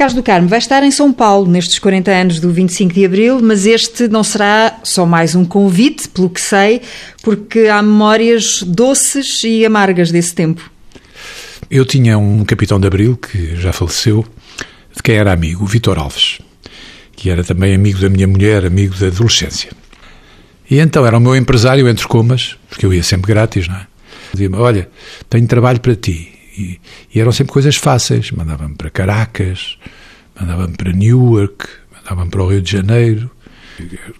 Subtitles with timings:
[0.00, 3.38] Carlos do Carmo vai estar em São Paulo nestes 40 anos do 25 de Abril,
[3.42, 6.80] mas este não será só mais um convite, pelo que sei,
[7.22, 10.70] porque há memórias doces e amargas desse tempo.
[11.70, 14.24] Eu tinha um capitão de Abril que já faleceu,
[14.96, 16.38] de quem era amigo, o Vitor Alves,
[17.14, 19.70] que era também amigo da minha mulher, amigo da adolescência.
[20.70, 23.86] E então era o meu empresário entre comas, porque eu ia sempre grátis, não é?
[24.32, 24.88] Dizia-me: Olha,
[25.28, 26.80] tenho trabalho para ti e,
[27.14, 28.30] e eram sempre coisas fáceis.
[28.30, 29.78] Mandavam-me para Caracas,
[30.38, 33.30] mandavam-me para Newark, mandavam-me para o Rio de Janeiro,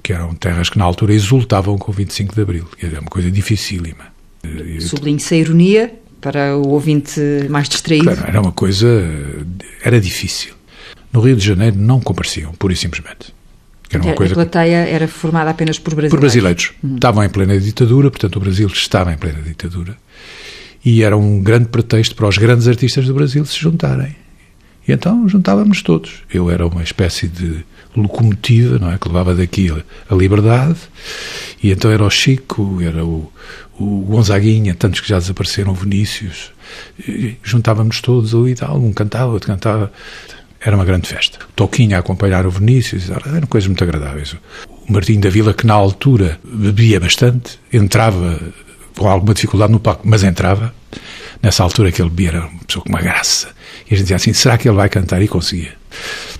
[0.03, 2.67] que eram terras que na altura exultavam com o 25 de Abril.
[2.81, 4.11] Era uma coisa dificílima.
[4.81, 8.05] Sublinhe-se a ironia para o ouvinte mais distraído.
[8.05, 8.89] Claro, era uma coisa.
[9.83, 10.55] Era difícil.
[11.13, 13.35] No Rio de Janeiro não compareciam, pura e simplesmente.
[13.93, 16.11] Era uma a coisa plateia era formada apenas por brasileiros.
[16.11, 16.73] Por brasileiros.
[16.83, 16.95] Uhum.
[16.95, 19.97] Estavam em plena ditadura, portanto o Brasil estava em plena ditadura
[20.85, 24.17] e era um grande pretexto para os grandes artistas do Brasil se juntarem.
[24.87, 26.23] E então juntávamos todos.
[26.33, 28.99] Eu era uma espécie de locomotiva, não é?
[28.99, 30.79] Que levava daqui a, liberdade.
[31.63, 33.31] E então era o Chico, era o,
[33.79, 36.53] o Gonzaguinha, tantos que já desapareceram, o Vinícius.
[37.43, 38.79] Juntávamos todos ali e tal.
[38.79, 39.93] Um cantava, outro cantava.
[40.61, 41.39] Era uma grande festa.
[41.51, 44.35] O Toquinho a acompanhar o Vinícius, eram coisas muito agradáveis.
[44.89, 48.39] O Martim da Vila, que na altura bebia bastante, entrava
[48.97, 50.75] com alguma dificuldade no palco, mas entrava.
[51.43, 53.49] Nessa altura que ele era uma pessoa com uma graça.
[53.89, 55.23] E a gente dizia assim, será que ele vai cantar?
[55.23, 55.73] E conseguia.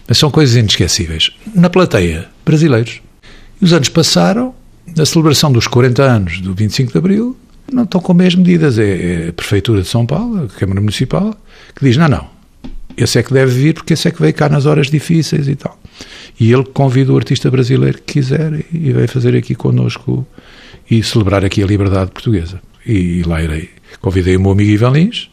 [0.07, 1.31] Mas são coisas inesquecíveis.
[1.55, 3.01] Na plateia, brasileiros.
[3.61, 4.55] E os anos passaram,
[4.97, 7.37] na celebração dos 40 anos do 25 de Abril,
[7.73, 8.79] não estão com as medidas.
[8.79, 11.35] É, é a Prefeitura de São Paulo, a Câmara Municipal,
[11.75, 12.29] que diz, não, não,
[12.97, 15.57] esse é que deve vir porque esse é que veio cá nas horas difíceis e
[15.57, 15.79] tal.
[16.39, 20.27] E ele convida o artista brasileiro que quiser e veio fazer aqui connosco
[20.91, 22.61] e celebrar aqui a liberdade portuguesa.
[22.85, 23.71] E lá irei.
[24.01, 25.31] Convidei o meu amigo Ivan Lins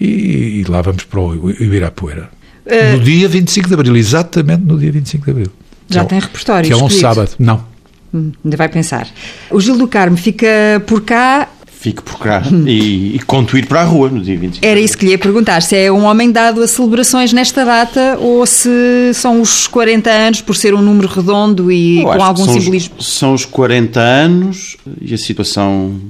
[0.00, 2.30] e, e lá vamos para o Ibirapuera.
[2.66, 5.52] Uh, no dia 25 de Abril, exatamente no dia 25 de Abril.
[5.88, 7.32] Já é tem repertório Que é um sábado.
[7.38, 7.64] Não.
[8.12, 9.08] Hum, ainda vai pensar.
[9.50, 11.48] O Gil do Carmo fica por cá
[11.84, 14.64] fico por cá e, e conto ir para a rua no dia 25.
[14.64, 18.16] Era isso que lhe ia perguntar, se é um homem dado a celebrações nesta data
[18.20, 22.44] ou se são os 40 anos por ser um número redondo e Eu com algum
[22.46, 22.94] são simbolismo.
[22.96, 26.00] Os, são os 40 anos e a situação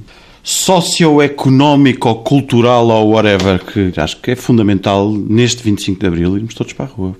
[0.45, 6.53] socioeconómica ou cultural ou whatever que acho que é fundamental neste 25 de Abril irmos
[6.53, 7.17] todos para a rua.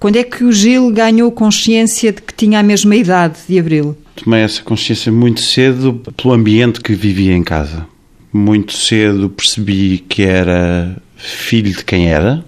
[0.00, 3.96] Quando é que o Gil ganhou consciência de que tinha a mesma idade de Abril?
[4.16, 7.86] tomei essa consciência muito cedo pelo ambiente que vivia em casa.
[8.32, 12.44] Muito cedo percebi que era filho de quem era,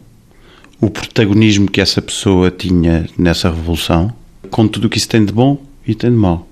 [0.81, 4.13] o protagonismo que essa pessoa tinha nessa revolução,
[4.51, 6.49] com tudo o que isso tem de bom e tem de mau.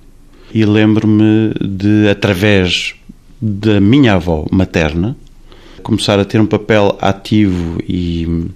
[0.52, 2.94] E lembro-me de, através
[3.40, 5.16] da minha avó materna,
[5.82, 8.46] começar a ter um papel ativo e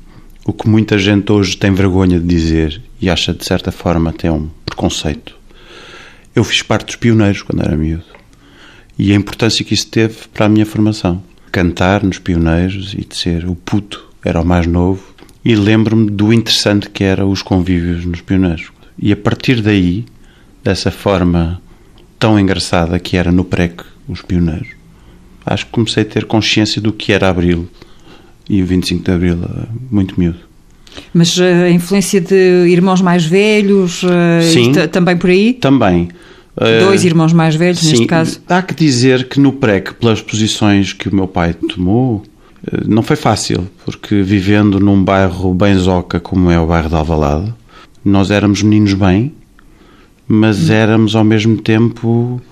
[0.44, 4.30] o que muita gente hoje tem vergonha de dizer e acha de certa forma até
[4.30, 5.40] um preconceito
[6.34, 8.04] eu fiz parte dos pioneiros quando era miúdo.
[8.98, 11.22] E a importância que isso teve para a minha formação.
[11.50, 15.02] Cantar nos pioneiros e de ser o puto, era o mais novo.
[15.44, 18.70] E lembro-me do interessante que era os convívios nos pioneiros.
[18.98, 20.04] E a partir daí,
[20.62, 21.60] dessa forma
[22.18, 24.68] tão engraçada que era no PREC, os pioneiros,
[25.46, 27.68] acho que comecei a ter consciência do que era Abril
[28.48, 30.40] e o 25 de Abril, eh, muito miúdo.
[31.14, 35.54] Mas eh, a influência de irmãos mais velhos, eh, Sim, também por aí?
[35.54, 36.08] Também.
[36.80, 38.40] Dois irmãos mais velhos, Sim, neste caso.
[38.46, 42.22] Há que dizer que no PREC, pelas posições que o meu pai tomou,
[42.86, 47.54] não foi fácil, porque vivendo num bairro bem zoca como é o bairro de Alvalade,
[48.04, 49.32] nós éramos meninos bem,
[50.28, 50.72] mas hum.
[50.72, 52.42] éramos ao mesmo tempo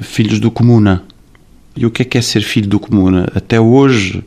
[0.00, 1.02] filhos do comuna.
[1.76, 3.30] E o que é que é ser filho do comuna?
[3.34, 4.22] Até hoje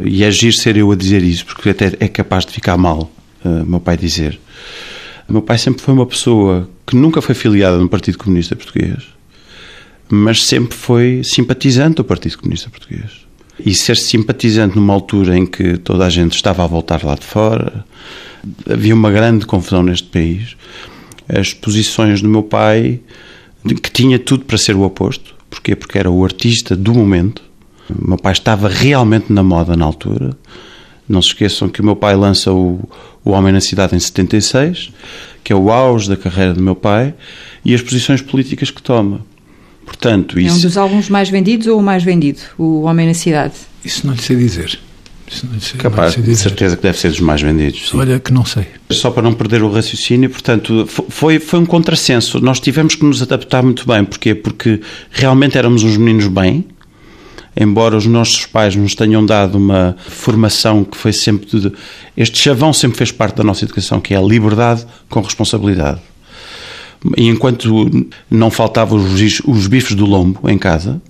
[0.00, 3.10] e é ser eu a dizer isso, porque até é capaz de ficar mal,
[3.44, 4.38] uh, meu pai dizer.
[5.28, 9.08] Meu pai sempre foi uma pessoa que nunca foi filiada no Partido Comunista Português,
[10.08, 13.26] mas sempre foi simpatizante do Partido Comunista Português.
[13.58, 17.26] E ser simpatizante numa altura em que toda a gente estava a voltar lá de
[17.26, 17.84] fora,
[18.70, 20.56] havia uma grande confusão neste país.
[21.28, 23.00] As posições do meu pai,
[23.74, 25.74] que tinha tudo para ser o oposto, porquê?
[25.74, 27.42] Porque era o artista do momento,
[27.90, 30.36] o meu pai estava realmente na moda na altura.
[31.08, 32.80] Não se esqueçam que o meu pai lança o,
[33.24, 34.92] o Homem na Cidade em 76,
[35.42, 37.14] que é o auge da carreira do meu pai,
[37.64, 39.24] e as posições políticas que toma.
[39.86, 40.56] Portanto, isso...
[40.56, 43.54] É um dos álbuns mais vendidos ou o mais vendido, o Homem na Cidade?
[43.82, 44.78] Isso não lhe sei dizer.
[45.30, 47.90] Sei, Capaz, de certeza que deve ser dos mais vendidos.
[47.90, 47.98] Sim.
[47.98, 48.66] Olha que não sei.
[48.90, 52.40] Só para não perder o raciocínio, portanto, foi, foi um contrassenso.
[52.40, 54.04] Nós tivemos que nos adaptar muito bem.
[54.04, 54.34] Porquê?
[54.34, 54.80] Porque
[55.10, 56.64] realmente éramos uns meninos bem,
[57.56, 61.60] embora os nossos pais nos tenham dado uma formação que foi sempre.
[61.60, 61.72] De,
[62.16, 66.00] este chavão sempre fez parte da nossa educação, que é a liberdade com responsabilidade.
[67.16, 67.90] E enquanto
[68.30, 71.00] não faltavam os, os bifes do lombo em casa,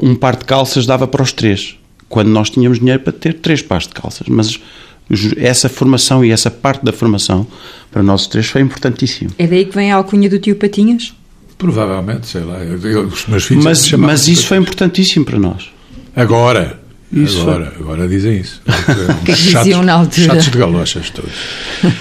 [0.00, 1.76] um par de calças dava para os três.
[2.08, 4.26] Quando nós tínhamos dinheiro para ter três pares de calças.
[4.28, 4.58] Mas
[5.36, 7.46] essa formação e essa parte da formação
[7.90, 9.30] para nós três foi importantíssimo.
[9.38, 11.14] É daí que vem a alcunha do tio Patinhas?
[11.56, 12.58] Provavelmente, sei lá.
[12.58, 15.70] Eu, os meus filhos mas mas isso foi importantíssimo para nós.
[16.14, 16.77] Agora,
[17.12, 18.60] isso agora, agora dizem isso.
[18.66, 20.26] O que é que diziam na altura?
[20.26, 21.32] Chatos de galochas todos.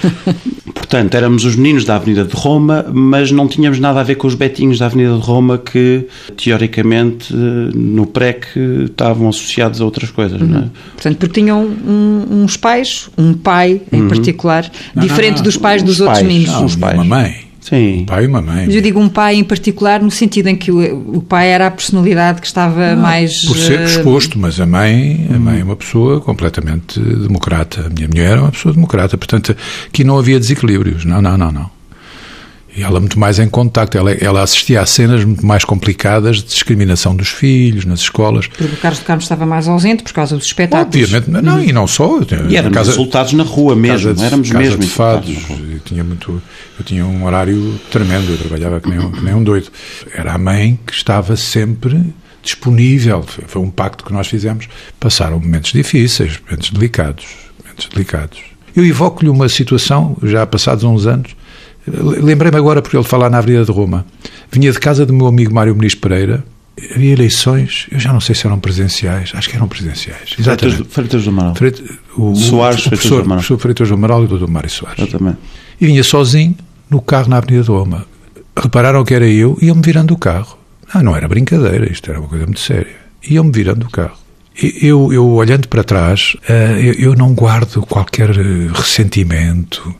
[0.74, 4.28] Portanto, éramos os meninos da Avenida de Roma, mas não tínhamos nada a ver com
[4.28, 6.08] os betinhos da Avenida de Roma que,
[6.38, 8.48] teoricamente, no PREC
[8.86, 10.48] estavam associados a outras coisas, uhum.
[10.48, 10.70] não é?
[10.94, 14.08] Portanto, porque tinham um, uns pais, um pai em uhum.
[14.08, 16.54] particular, não, diferente não, não, dos pais dos outros meninos.
[16.54, 16.96] Não, os pais.
[16.96, 17.47] Uma mãe.
[17.68, 18.02] Sim.
[18.02, 18.66] Um pai e uma mãe.
[18.66, 21.68] Mas eu digo um pai em particular no sentido em que o, o pai era
[21.68, 23.44] a personalidade que estava não, mais...
[23.44, 27.88] Por ser exposto, mas a mãe, a mãe é uma pessoa completamente democrata.
[27.88, 29.18] A minha mulher é uma pessoa democrata.
[29.18, 29.56] Portanto,
[29.88, 31.04] aqui não havia desequilíbrios.
[31.04, 31.78] Não, não, não, não.
[32.78, 33.98] E ela muito mais em contacto.
[33.98, 38.46] Ela, ela assistia a cenas muito mais complicadas de discriminação dos filhos nas escolas.
[38.46, 40.96] Porque o Carlos de Carmo estava mais ausente por causa dos espetáculos.
[40.96, 42.20] Obviamente, não, e não só.
[42.48, 44.80] E éramos casa, resultados na rua mesmo, casa, éramos casa mesmo.
[44.80, 45.36] De fados,
[45.88, 46.42] tinha muito,
[46.78, 49.70] eu tinha um horário tremendo, eu trabalhava que nem, um, que nem um doido.
[50.14, 53.24] Era a mãe que estava sempre disponível.
[53.48, 54.68] Foi um pacto que nós fizemos.
[55.00, 57.26] Passaram momentos difíceis, momentos delicados,
[57.64, 58.40] momentos delicados.
[58.76, 61.36] Eu evoco-lhe uma situação, já passados uns anos,
[61.88, 64.06] Lembrei-me agora porque ele fala na Avenida de Roma.
[64.52, 66.44] Vinha de casa do meu amigo Mário Muniz Pereira.
[66.94, 70.36] Havia eleições, eu já não sei se eram presenciais, acho que eram presenciais.
[70.38, 70.84] Exatamente.
[70.90, 71.56] Freitas do Amaral.
[71.56, 71.84] Freit,
[72.16, 73.44] o, Soares, o, o professor, do Amaral.
[73.44, 75.00] Freitas do Amaral e o doutor Mário Soares.
[75.00, 75.38] Exatamente.
[75.82, 76.56] E vinha sozinho
[76.90, 78.06] no carro na Avenida de Roma.
[78.56, 80.58] Repararam que era eu e iam-me virando o carro.
[80.94, 82.96] Ah, não era brincadeira, isto era uma coisa muito séria.
[83.28, 84.18] Iam-me virando o carro.
[84.82, 89.94] Eu, eu, olhando para trás, eh, eu não guardo qualquer eh, ressentimento,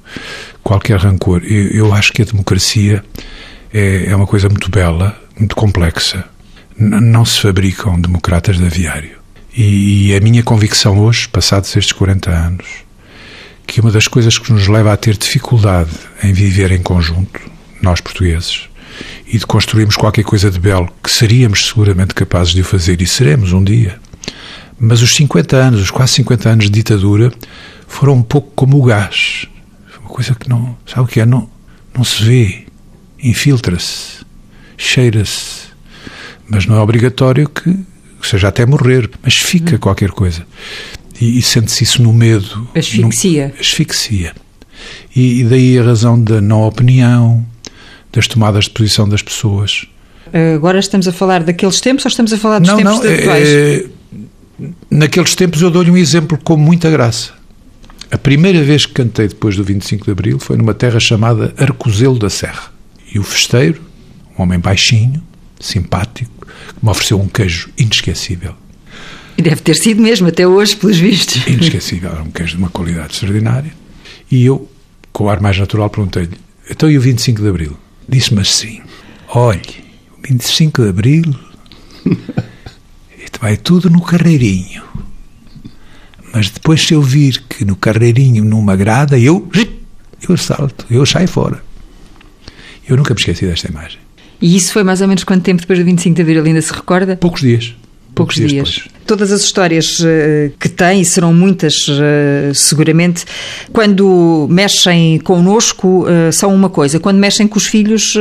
[0.64, 1.44] qualquer rancor.
[1.44, 3.04] Eu, eu acho que a democracia
[3.72, 6.26] é, é, uma coisa muito bela, muito complexa.
[6.80, 9.18] Não se fabricam democratas de aviário.
[9.56, 12.68] E, e a minha convicção hoje, passados estes 40 anos,
[13.66, 15.90] que uma das coisas que nos leva a ter dificuldade
[16.24, 17.42] em viver em conjunto,
[17.82, 18.70] nós portugueses,
[19.26, 23.08] e de construirmos qualquer coisa de belo que seríamos seguramente capazes de o fazer e
[23.08, 24.00] seremos um dia,
[24.80, 27.32] mas os 50 anos, os quase 50 anos de ditadura,
[27.88, 29.48] foram um pouco como o gás.
[30.00, 30.78] Uma coisa que não.
[30.86, 31.26] Sabe o que é?
[31.26, 31.50] Não,
[31.96, 32.66] não se vê,
[33.22, 34.24] infiltra-se,
[34.78, 35.67] cheira-se.
[36.50, 37.76] Mas não é obrigatório que
[38.22, 39.80] seja até morrer, mas fica hum.
[39.80, 40.46] qualquer coisa.
[41.20, 42.68] E, e sente-se isso no medo.
[42.76, 43.50] Asfixia.
[43.50, 44.34] No, asfixia.
[45.16, 47.46] E, e daí a razão da não opinião,
[48.12, 49.86] das tomadas de posição das pessoas.
[50.56, 53.48] Agora estamos a falar daqueles tempos ou estamos a falar dos não, tempos não, atuais?
[53.48, 53.86] É,
[54.90, 57.32] naqueles tempos eu dou-lhe um exemplo com muita graça.
[58.12, 62.18] A primeira vez que cantei depois do 25 de Abril foi numa terra chamada Arcozelo
[62.18, 62.72] da Serra.
[63.14, 63.82] E o festeiro,
[64.38, 65.22] um homem baixinho,
[65.60, 66.48] simpático,
[66.82, 68.56] me ofereceu um queijo inesquecível.
[69.38, 71.46] E deve ter sido mesmo, até hoje, pelos vistos.
[71.48, 73.72] Inesquecível, era um queijo de uma qualidade extraordinária.
[74.32, 74.70] E eu,
[75.14, 76.38] com o ar mais natural, perguntei-lhe:
[76.70, 77.78] então e o 25 de Abril?
[78.10, 78.82] Disse-me assim:
[79.30, 79.84] olhe,
[80.18, 81.36] o 25 de Abril
[83.40, 84.84] vai tudo no carreirinho.
[86.34, 89.50] Mas depois, se eu vir que no carreirinho não me agrada, eu,
[90.28, 91.64] eu salto, eu saio fora.
[92.88, 94.00] Eu nunca me esqueci desta imagem.
[94.42, 96.74] E isso foi mais ou menos quanto tempo depois do 25 de Abril ainda se
[96.74, 97.18] recorda?
[97.18, 97.76] Poucos dias.
[98.18, 98.52] Poucos, dias.
[98.52, 98.88] dias.
[99.06, 103.24] Todas as histórias uh, que tem, e serão muitas uh, seguramente,
[103.72, 108.16] quando mexem connosco uh, são uma coisa, quando mexem com os filhos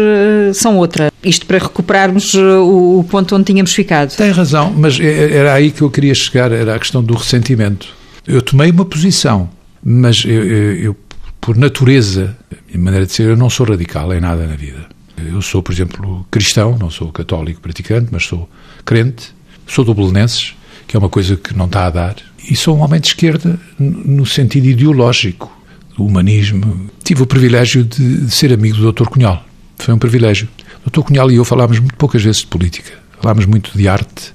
[0.54, 1.10] são outra.
[1.24, 4.14] Isto para recuperarmos o, o, ponto onde tínhamos ficado.
[4.14, 7.14] Tem razão, mas é, é, era aí que eu queria chegar, era a questão do
[7.14, 7.88] ressentimento.
[8.26, 9.48] Eu tomei uma posição,
[9.82, 10.96] mas eu, eu, eu
[11.40, 12.36] por natureza,
[12.68, 14.95] minha maneira de ser, eu não sou radical em nada na vida.
[15.18, 18.48] Eu sou, por exemplo, cristão, não sou católico praticante, mas sou
[18.84, 20.54] crente Sou do Belenenses,
[20.86, 22.16] que é uma coisa que não está a dar,
[22.48, 25.52] e sou um homem de esquerda no sentido ideológico,
[25.96, 26.88] do humanismo.
[27.02, 29.08] Tive o privilégio de, ser amigo do Dr.
[29.08, 29.44] Cunhal.
[29.78, 30.48] Foi um privilégio.
[30.84, 31.00] O Dr.
[31.00, 32.92] Cunhal e eu falámos muito poucas vezes de política.
[33.20, 34.32] Falámos muito de arte,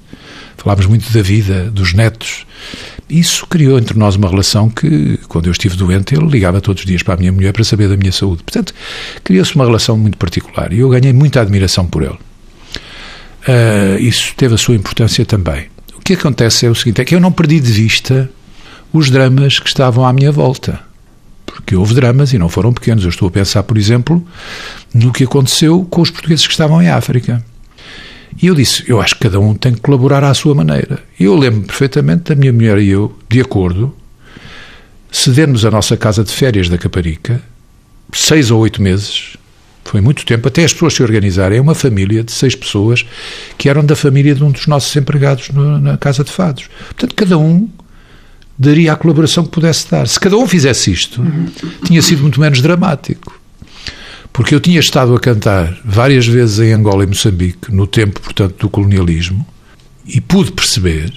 [0.58, 2.44] falámos muito da vida, dos netos.
[3.08, 6.86] Isso criou entre nós uma relação que, quando eu estive doente, ele ligava todos os
[6.86, 8.42] dias para a minha mulher para saber da minha saúde.
[8.42, 8.72] Portanto,
[9.22, 12.18] criou-se uma relação muito particular e eu ganhei muita admiração por ele.
[13.42, 15.66] Uh, isso teve a sua importância também.
[15.96, 18.30] O que acontece é o seguinte: é que eu não perdi de vista
[18.92, 20.80] os dramas que estavam à minha volta.
[21.44, 23.04] Porque houve dramas e não foram pequenos.
[23.04, 24.24] Eu estou a pensar, por exemplo,
[24.94, 27.44] no que aconteceu com os portugueses que estavam em África.
[28.40, 31.02] E eu disse, eu acho que cada um tem que colaborar à sua maneira.
[31.18, 33.94] E eu lembro perfeitamente da minha mulher e eu, de acordo,
[35.10, 37.42] cedermos a nossa casa de férias da Caparica,
[38.12, 39.36] seis ou oito meses,
[39.84, 41.58] foi muito tempo, até as pessoas se organizarem.
[41.58, 43.04] É uma família de seis pessoas
[43.58, 46.68] que eram da família de um dos nossos empregados no, na Casa de Fados.
[46.86, 47.68] Portanto, cada um
[48.58, 50.06] daria a colaboração que pudesse dar.
[50.06, 51.22] Se cada um fizesse isto,
[51.84, 53.41] tinha sido muito menos dramático.
[54.32, 58.56] Porque eu tinha estado a cantar várias vezes em Angola e Moçambique, no tempo, portanto,
[58.58, 59.46] do colonialismo,
[60.06, 61.12] e pude perceber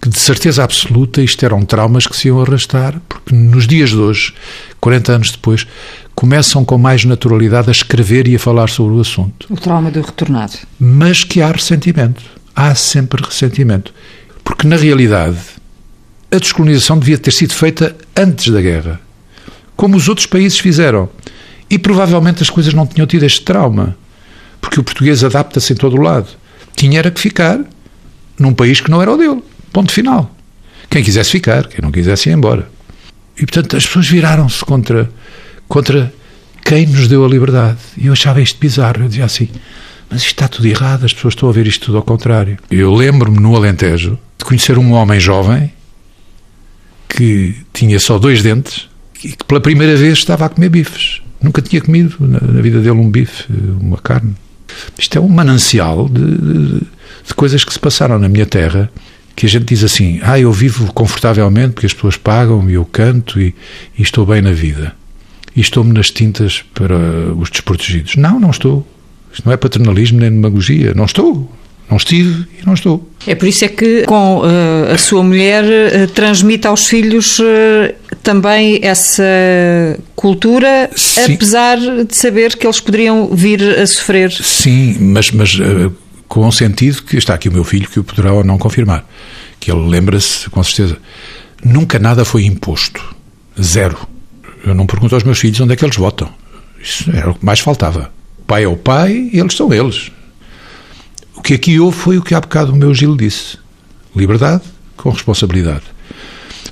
[0.00, 3.96] que, de certeza absoluta, isto eram traumas que se iam arrastar, porque nos dias de
[3.96, 4.34] hoje,
[4.80, 5.66] 40 anos depois,
[6.14, 9.46] começam com mais naturalidade a escrever e a falar sobre o assunto.
[9.48, 10.54] O trauma do retornado.
[10.78, 12.22] Mas que há ressentimento.
[12.54, 13.94] Há sempre ressentimento.
[14.42, 15.38] Porque, na realidade,
[16.30, 19.00] a descolonização devia ter sido feita antes da guerra,
[19.76, 21.08] como os outros países fizeram.
[21.70, 23.96] E provavelmente as coisas não tinham tido este trauma,
[24.60, 26.28] porque o português adapta-se em todo o lado.
[26.74, 27.60] Tinha era que ficar
[28.38, 29.42] num país que não era o dele.
[29.72, 30.34] Ponto final.
[30.88, 32.68] Quem quisesse ficar, quem não quisesse ir embora.
[33.36, 35.10] E portanto as pessoas viraram-se contra,
[35.68, 36.12] contra
[36.64, 37.78] quem nos deu a liberdade.
[37.96, 39.02] E eu achava isto bizarro.
[39.02, 39.48] Eu dizia assim:
[40.10, 42.58] mas isto está tudo errado, as pessoas estão a ver isto tudo ao contrário.
[42.70, 45.72] Eu lembro-me no Alentejo de conhecer um homem jovem
[47.08, 48.88] que tinha só dois dentes
[49.22, 51.20] e que pela primeira vez estava a comer bifes.
[51.42, 53.44] Nunca tinha comido na, na vida dele um bife,
[53.80, 54.34] uma carne.
[54.98, 56.80] Isto é um manancial de, de,
[57.26, 58.90] de, coisas que se passaram na minha terra
[59.34, 62.84] que a gente diz assim: ah, eu vivo confortavelmente porque as pessoas pagam e eu
[62.84, 63.54] canto e,
[63.96, 64.94] e estou bem na vida.
[65.54, 66.96] E estou-me nas tintas para
[67.36, 68.16] os desprotegidos.
[68.16, 68.86] Não, não estou.
[69.32, 70.92] Isto não é paternalismo nem demagogia.
[70.94, 71.50] Não estou.
[71.90, 73.08] Não estive e não estou.
[73.26, 77.44] É por isso é que com uh, a sua mulher uh, transmite aos filhos uh,
[78.28, 79.24] também essa
[80.14, 81.32] cultura, Sim.
[81.32, 84.30] apesar de saber que eles poderiam vir a sofrer.
[84.30, 85.58] Sim, mas, mas
[86.28, 89.08] com um sentido que está aqui o meu filho que o poderá ou não confirmar,
[89.58, 90.98] que ele lembra-se com certeza.
[91.64, 93.02] Nunca nada foi imposto.
[93.58, 93.96] Zero.
[94.62, 96.28] Eu não pergunto aos meus filhos onde é que eles votam.
[96.78, 98.12] Isso era o que mais faltava.
[98.40, 100.12] O pai é o pai e eles são eles.
[101.34, 103.56] O que aqui houve foi o que há bocado o meu Gil disse:
[104.14, 104.64] liberdade
[104.98, 105.84] com responsabilidade.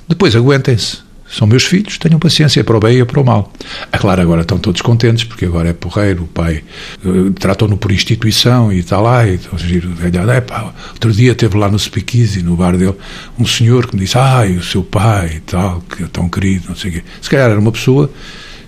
[0.07, 1.06] Depois aguentem-se.
[1.29, 3.51] São meus filhos, tenham paciência para o bem e para o mal.
[3.91, 6.63] É claro, agora estão todos contentes, porque agora é porreiro, o pai
[7.03, 9.93] uh, tratou-no por instituição e está lá, e giro,
[10.31, 12.95] é, pá, outro dia teve lá no Speakeasy, no bar dele,
[13.37, 16.69] um senhor que me disse, ai, o seu pai e tal, que é tão querido,
[16.69, 17.03] não sei o quê.
[17.21, 18.09] Se calhar era uma pessoa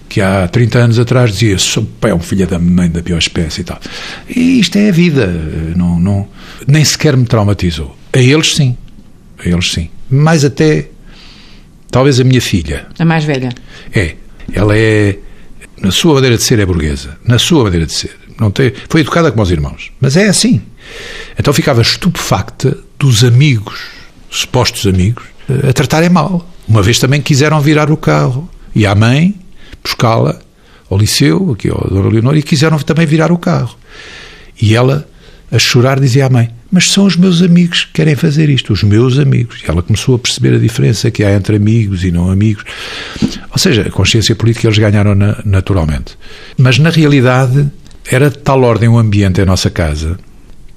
[0.09, 3.19] que há 30 anos atrás dizia seu pai é um filho da mãe da pior
[3.19, 3.79] espécie e tal.
[4.27, 5.27] E isto é a vida,
[5.75, 6.27] não, não,
[6.67, 7.95] nem sequer me traumatizou.
[8.11, 8.75] A eles sim,
[9.37, 9.89] a eles sim.
[10.09, 10.87] Mais até,
[11.91, 12.87] talvez a minha filha.
[12.97, 13.49] A mais velha.
[13.93, 14.15] É,
[14.53, 15.17] ela é,
[15.81, 18.15] na sua maneira de ser é burguesa, na sua maneira de ser.
[18.39, 20.61] Não tem, foi educada como os irmãos, mas é assim.
[21.37, 23.81] Então ficava estupefacta dos amigos,
[24.29, 25.23] supostos amigos,
[25.67, 26.47] a tratarem mal.
[26.67, 28.49] Uma vez também quiseram virar o carro.
[28.75, 29.35] E a mãe
[29.83, 30.39] buscá-la
[30.89, 33.75] ao liceu, aqui ao Dona Leonor, e quiseram também virar o carro.
[34.61, 35.07] E ela,
[35.51, 38.83] a chorar, dizia à mãe: Mas são os meus amigos que querem fazer isto, os
[38.83, 39.61] meus amigos.
[39.61, 42.63] E ela começou a perceber a diferença que há entre amigos e não amigos.
[43.51, 46.17] Ou seja, a consciência política eles ganharam na, naturalmente.
[46.57, 47.67] Mas, na realidade,
[48.05, 50.17] era de tal ordem o ambiente em nossa casa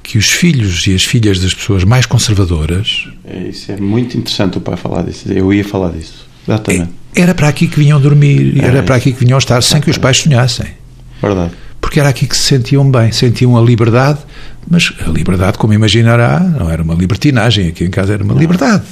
[0.03, 3.09] que os filhos e as filhas das pessoas mais conservadoras.
[3.25, 5.31] É, isso é muito interessante o pai falar disso.
[5.31, 6.27] Eu ia falar disso.
[6.47, 6.91] Exatamente.
[7.15, 8.67] É, era para aqui que vinham dormir, é.
[8.67, 10.67] era para aqui que vinham estar, sem que os pais sonhassem.
[11.21, 11.53] Verdade.
[11.93, 14.21] Porque era aqui que se sentiam bem, sentiam a liberdade,
[14.67, 18.41] mas a liberdade, como imaginará, não era uma libertinagem, aqui em casa era uma não.
[18.41, 18.85] liberdade.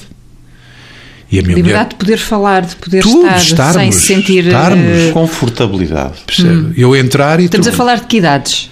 [1.32, 4.44] E a minha liberdade mulher, de poder falar, de poder tudo, estar estarmos, sem sentir
[4.44, 5.12] estarmos, uh...
[5.14, 6.16] confortabilidade.
[6.26, 6.50] Percebe?
[6.50, 6.72] Hum.
[6.76, 7.70] Eu entrar e Estamos tu...
[7.70, 8.70] a falar de que idades?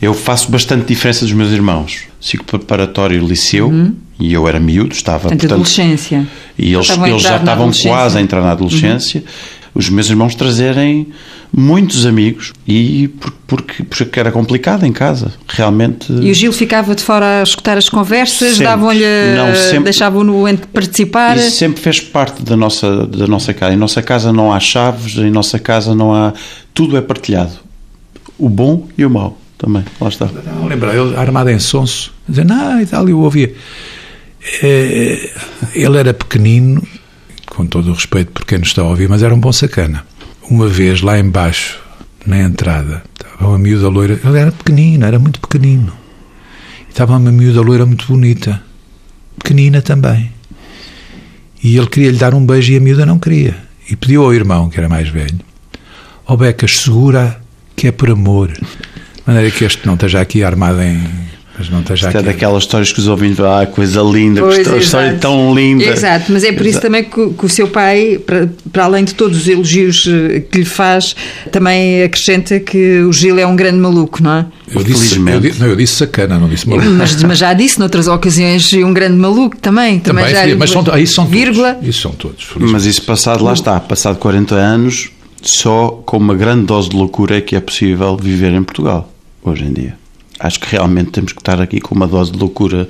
[0.00, 2.04] Eu faço bastante diferença dos meus irmãos.
[2.20, 3.92] Ciclo preparatório liceu, uhum.
[4.20, 5.22] e eu era miúdo, estava.
[5.22, 6.24] Portanto, portanto adolescência.
[6.56, 9.20] E eles, eles já estavam quase a entrar na adolescência.
[9.20, 9.57] Uhum.
[9.74, 11.08] Os meus irmãos trazerem
[11.52, 13.08] muitos amigos e
[13.46, 16.12] porque, porque era complicado em casa, realmente.
[16.12, 19.04] E o Gil ficava de fora a escutar as conversas, davam-lhe,
[19.82, 21.36] deixavam-no participar.
[21.36, 23.74] Isso sempre fez parte da nossa, da nossa casa.
[23.74, 26.32] Em nossa casa não há chaves, em nossa casa não há.
[26.74, 27.52] Tudo é partilhado.
[28.38, 30.26] O bom e o mau também, lá está.
[30.26, 33.52] Não, lembra, ele armado em sonso, dizendo, ah, e tal, eu ouvia.
[34.62, 35.30] É,
[35.74, 36.80] ele era pequenino,
[37.58, 40.06] com todo o respeito por quem nos está a ouvir, mas era um bom sacana.
[40.48, 41.80] Uma vez, lá embaixo,
[42.24, 45.92] na entrada, estava uma miúda loira, ele era pequenino, era muito pequenino.
[46.88, 48.62] Estava uma miúda loira muito bonita,
[49.42, 50.30] pequenina também.
[51.60, 53.56] E ele queria lhe dar um beijo e a miúda não queria.
[53.90, 55.40] E pediu ao irmão, que era mais velho,
[56.28, 57.40] ó Becas, segura
[57.74, 58.52] que é por amor
[59.26, 61.02] maneira que este não esteja aqui armado em,
[61.58, 62.28] Mas não esteja Isto é aqui.
[62.28, 65.20] daquelas histórias que os ouvintes ah, coisa linda, Pois, que história, exato.
[65.20, 65.84] tão linda.
[65.84, 66.86] Exato, mas é por isso Exato.
[66.86, 70.58] também que, que o seu pai, para, para além de todos os elogios eh, que
[70.58, 71.16] lhe faz,
[71.50, 74.46] também acrescenta que o Gil é um grande maluco, não é?
[74.72, 76.88] Eu disse, eu, não, eu disse sacana, não disse maluco.
[76.90, 79.98] Mas, mas já disse noutras ocasiões um grande maluco também.
[79.98, 81.74] Também, Também, já mas são, isso são vírgula.
[81.74, 81.88] todos.
[81.88, 82.46] Isso são todos.
[82.56, 85.10] Mas isso passado, lá está, passado 40 anos,
[85.42, 89.12] só com uma grande dose de loucura é que é possível viver em Portugal,
[89.42, 89.96] hoje em dia.
[90.38, 92.88] Acho que realmente temos que estar aqui com uma dose de loucura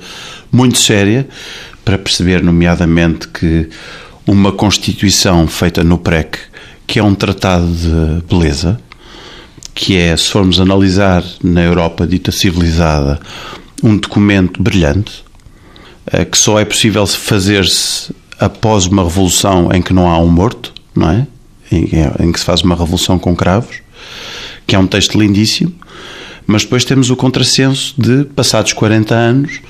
[0.51, 1.27] muito séria
[1.83, 3.69] para perceber, nomeadamente, que
[4.27, 6.37] uma Constituição feita no PREC,
[6.85, 8.79] que é um tratado de beleza,
[9.73, 13.19] que é, se formos analisar na Europa dita civilizada,
[13.81, 15.23] um documento brilhante,
[16.11, 20.73] eh, que só é possível fazer-se após uma revolução em que não há um morto,
[20.95, 21.27] não é?
[21.71, 21.89] Em,
[22.19, 23.77] em que se faz uma revolução com cravos,
[24.67, 25.73] que é um texto lindíssimo,
[26.49, 29.61] mas depois temos o contrassenso de, passados 40 anos,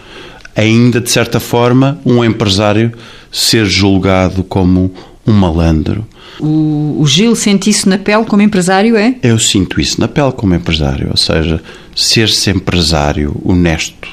[0.56, 2.94] ainda de certa forma, um empresário
[3.30, 4.94] ser julgado como
[5.28, 6.08] um malandro.
[6.40, 9.14] O, o Gil sente isso na pele como empresário, é?
[9.22, 11.62] Eu sinto isso na pele como empresário, ou seja,
[11.94, 14.08] ser-se empresário honesto,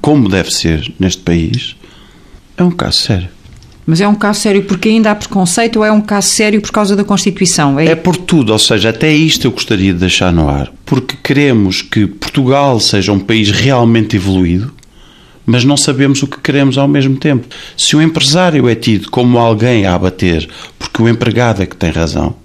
[0.00, 1.76] como deve ser neste país,
[2.56, 3.28] é um caso sério.
[3.84, 6.70] Mas é um caso sério porque ainda há preconceito ou é um caso sério por
[6.70, 7.78] causa da Constituição?
[7.80, 11.82] É por tudo, ou seja, até isto eu gostaria de deixar no ar, porque queremos
[11.82, 14.72] que Portugal seja um país realmente evoluído,
[15.44, 17.48] mas não sabemos o que queremos ao mesmo tempo.
[17.76, 20.48] Se o empresário é tido como alguém a abater
[20.78, 22.36] porque o empregado é que tem razão,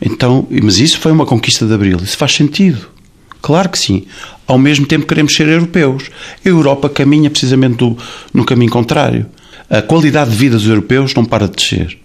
[0.00, 2.96] então, mas isso foi uma conquista de Abril, isso faz sentido.
[3.42, 4.06] Claro que sim.
[4.46, 6.10] Ao mesmo tempo queremos ser europeus.
[6.44, 7.96] A Europa caminha precisamente do,
[8.34, 9.26] no caminho contrário.
[9.68, 11.98] A qualidade de vida dos europeus não para de descer.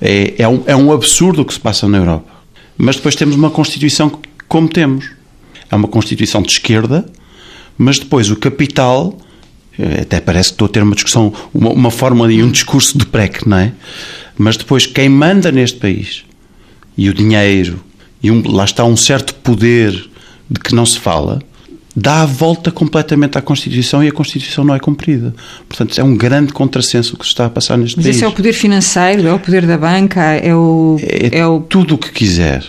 [0.00, 2.30] É, é, um, é um absurdo o que se passa na Europa.
[2.76, 5.10] Mas depois temos uma Constituição como temos.
[5.70, 7.06] É uma Constituição de esquerda,
[7.78, 9.16] mas depois o capital.
[9.78, 12.98] eh, Até parece que estou a ter uma discussão, uma, uma fórmula e um discurso
[12.98, 13.72] de PREC, não é?
[14.36, 16.24] Mas depois quem manda neste país
[16.96, 17.80] e o dinheiro,
[18.22, 19.92] e um, lá está um certo poder
[20.50, 21.40] de que não se fala,
[21.94, 25.34] dá a volta completamente à Constituição e a Constituição não é cumprida.
[25.68, 28.16] Portanto, é um grande contrassenso o que se está a passar neste Mas país.
[28.16, 30.96] esse é o poder financeiro, é o poder da banca, é o.
[31.02, 32.64] É, É o tudo o que quiser.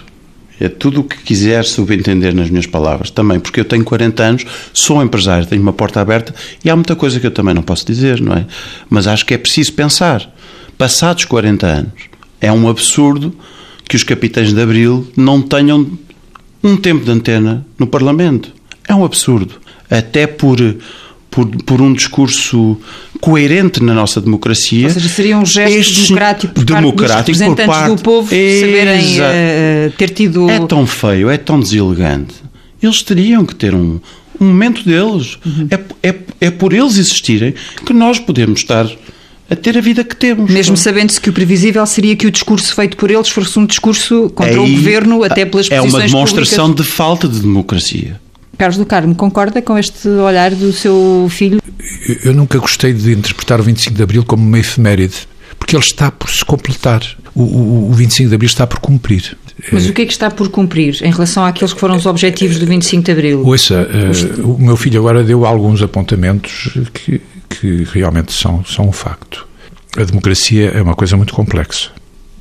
[0.60, 3.10] É tudo o que quiser subentender nas minhas palavras.
[3.10, 6.96] Também, porque eu tenho 40 anos, sou empresário, tenho uma porta aberta e há muita
[6.96, 8.46] coisa que eu também não posso dizer, não é?
[8.88, 10.32] Mas acho que é preciso pensar.
[10.78, 11.94] Passados 40 anos,
[12.40, 13.36] é um absurdo
[13.88, 15.98] que os capitães de Abril não tenham
[16.64, 18.54] um tempo de antena no Parlamento.
[18.88, 19.56] É um absurdo.
[19.90, 20.58] Até por,
[21.30, 22.78] por, por um discurso
[23.20, 24.88] coerente na nossa democracia.
[24.88, 28.02] Ou seja, seria um gesto Este- democrático por parte dos democrático por representantes parte- do
[28.02, 30.50] povo saberem eh, ter tido.
[30.50, 32.36] É tão feio, é tão deselegante.
[32.82, 34.00] Eles teriam que ter um,
[34.40, 35.38] um momento deles.
[35.46, 35.68] Uhum.
[35.70, 37.54] É, é, é por eles existirem
[37.86, 38.88] que nós podemos estar
[39.50, 40.50] a ter a vida que temos.
[40.50, 44.32] Mesmo sabendo-se que o previsível seria que o discurso feito por eles fosse um discurso
[44.34, 46.86] contra o Aí governo, até pelas É posições uma demonstração públicas.
[46.88, 48.21] de falta de democracia.
[48.58, 51.60] Carlos do Carmo, concorda com este olhar do seu filho?
[52.24, 55.16] Eu- nunca gostei de interpretar o 25 de Abril como uma efeméride,
[55.58, 57.02] porque ele está por se completar.
[57.34, 59.38] O, o, o 25 de Abril está por cumprir.
[59.72, 62.58] Mas o que é que está por cumprir em relação àqueles que foram os objetivos
[62.60, 63.46] do 25 de Abril?
[63.46, 68.92] Ouça, eh, o meu filho agora deu alguns apontamentos que, que realmente são, são um
[68.92, 69.48] facto.
[69.98, 71.90] A democracia é uma coisa muito complexa.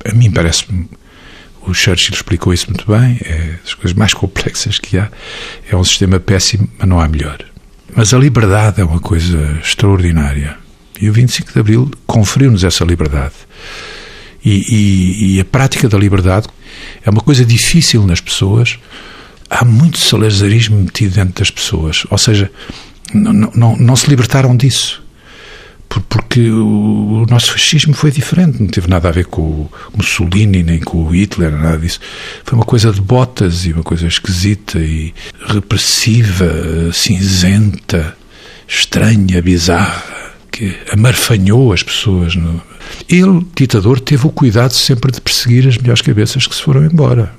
[0.03, 0.87] A mim parece-me,
[1.67, 5.09] o Churchill explicou isso muito bem, é das coisas mais complexas que há.
[5.69, 7.37] É um sistema péssimo, mas não há melhor.
[7.95, 10.57] Mas a liberdade é uma coisa extraordinária.
[10.99, 13.33] E o 25 de Abril conferiu-nos essa liberdade.
[14.43, 16.47] E, e- e a prática da liberdade
[17.05, 18.79] é uma coisa difícil nas pessoas.
[19.49, 22.05] Há muito salazarismo metido dentro das pessoas.
[22.09, 22.49] Ou seja,
[23.13, 25.03] não- não, não se libertaram disso.
[25.91, 28.61] Por- Porque o, nosso fascismo foi diferente.
[28.61, 31.99] Não teve nada a ver com o Mussolini, nem com o Hitler, nada disso.
[32.45, 35.13] Foi uma coisa de botas e uma coisa esquisita e
[35.47, 36.47] repressiva,
[36.93, 38.15] cinzenta,
[38.67, 40.03] estranha, bizarra,
[40.51, 42.33] que amarfanhou as pessoas.
[43.09, 47.33] Ele, ditador, teve o cuidado sempre de perseguir as melhores cabeças que se foram embora.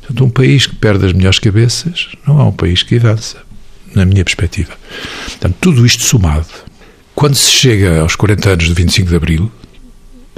[0.00, 3.36] Portanto, um país que perde as melhores cabeças não é um país que avança,
[3.94, 4.72] na minha perspectiva.
[5.26, 6.46] Portanto, tudo isto somado,
[7.18, 9.50] quando se chega aos 40 anos de 25 de Abril,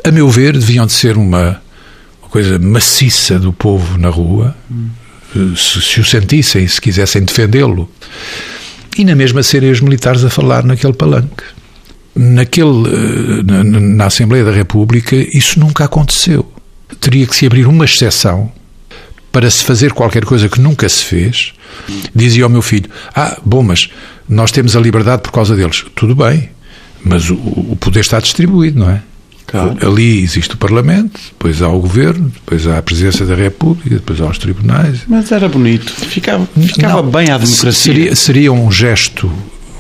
[0.03, 1.61] a meu ver, deviam de ser uma,
[2.23, 4.57] uma coisa maciça do povo na rua,
[5.57, 7.87] se, se o sentissem, se quisessem defendê-lo.
[8.97, 11.45] E na mesma serem os militares a falar naquele palanque.
[12.17, 16.51] Naquele, eh, na, na- na Assembleia da República, isso nunca aconteceu.
[16.99, 18.51] Teria que se abrir uma exceção
[19.31, 21.53] para se fazer qualquer coisa que nunca se fez,
[22.15, 23.91] dizia ao meu filho: Ah, bom, mas
[24.29, 25.85] nós temos a liberdade por causa deles.
[25.95, 26.49] Tudo bem,
[27.05, 29.03] mas o, o poder está distribuído, não é?
[29.47, 29.77] Claro.
[29.85, 34.21] Ali existe o Parlamento, depois há o Governo, depois há a Presidência da República, depois
[34.21, 35.01] há os tribunais.
[35.09, 37.73] Mas era bonito, ficava, ficava não, bem à democracia.
[37.73, 39.31] Seria, seria um gesto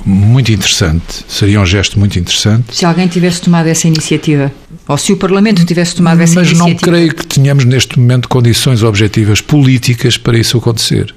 [0.05, 2.75] muito interessante, seria um gesto muito interessante.
[2.75, 4.53] Se alguém tivesse tomado essa iniciativa,
[4.89, 6.75] ou se o Parlamento tivesse tomado essa Mas iniciativa.
[6.75, 11.15] Mas não creio que tenhamos neste momento condições objetivas políticas para isso acontecer.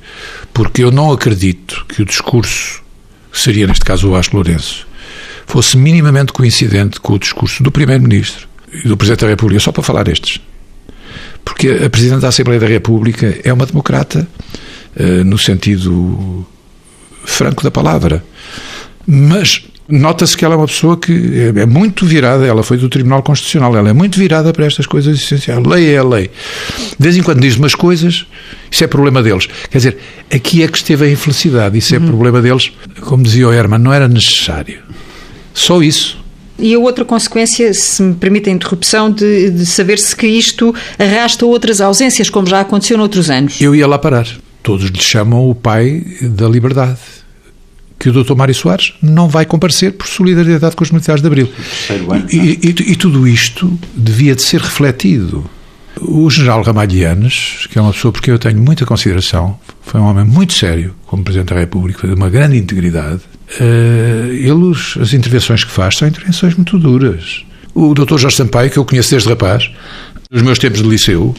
[0.53, 2.83] Porque eu não acredito que o discurso,
[3.31, 4.85] que seria neste caso o Vasco Lourenço,
[5.45, 8.47] fosse minimamente coincidente com o discurso do Primeiro-Ministro
[8.83, 10.39] e do Presidente da República, só para falar estes.
[11.43, 14.27] Porque a Presidente da Assembleia da República é uma democrata,
[14.95, 16.45] eh, no sentido
[17.25, 18.23] franco da palavra.
[19.05, 22.87] Mas nota-se que ela é uma pessoa que é, é muito virada, ela foi do
[22.89, 25.63] Tribunal Constitucional, ela é muito virada para estas coisas essenciais.
[25.65, 26.31] Lei é a lei.
[26.97, 28.25] De vez em quando diz umas coisas,
[28.71, 29.47] isso é problema deles.
[29.69, 29.97] Quer dizer,
[30.33, 32.07] aqui é que esteve a infelicidade, isso é uhum.
[32.07, 32.71] problema deles.
[33.01, 34.79] Como dizia o Herman, não era necessário.
[35.53, 36.23] Só isso.
[36.57, 41.45] E a outra consequência, se me permite a interrupção, de, de saber-se que isto arrasta
[41.45, 43.59] outras ausências, como já aconteceu noutros anos.
[43.59, 44.27] Eu ia lá parar.
[44.61, 46.99] Todos lhe chamam o pai da liberdade
[47.99, 48.35] que o Dr.
[48.35, 51.49] Mário Soares não vai comparecer por solidariedade com os militares de Abril.
[52.29, 55.49] E, e, e, tudo isto devia de ser refletido.
[56.01, 60.05] O general Ramalhianes, que é uma pessoa por quem eu tenho muita consideração, foi um
[60.05, 63.21] homem muito sério como Presidente da República, de uma grande integridade.
[63.59, 67.45] Uh, ele, as intervenções que faz são intervenções muito duras.
[67.75, 68.17] O Dr.
[68.17, 69.69] Jorge Sampaio, que eu conheço desde rapaz,
[70.31, 71.35] nos meus tempos de liceu,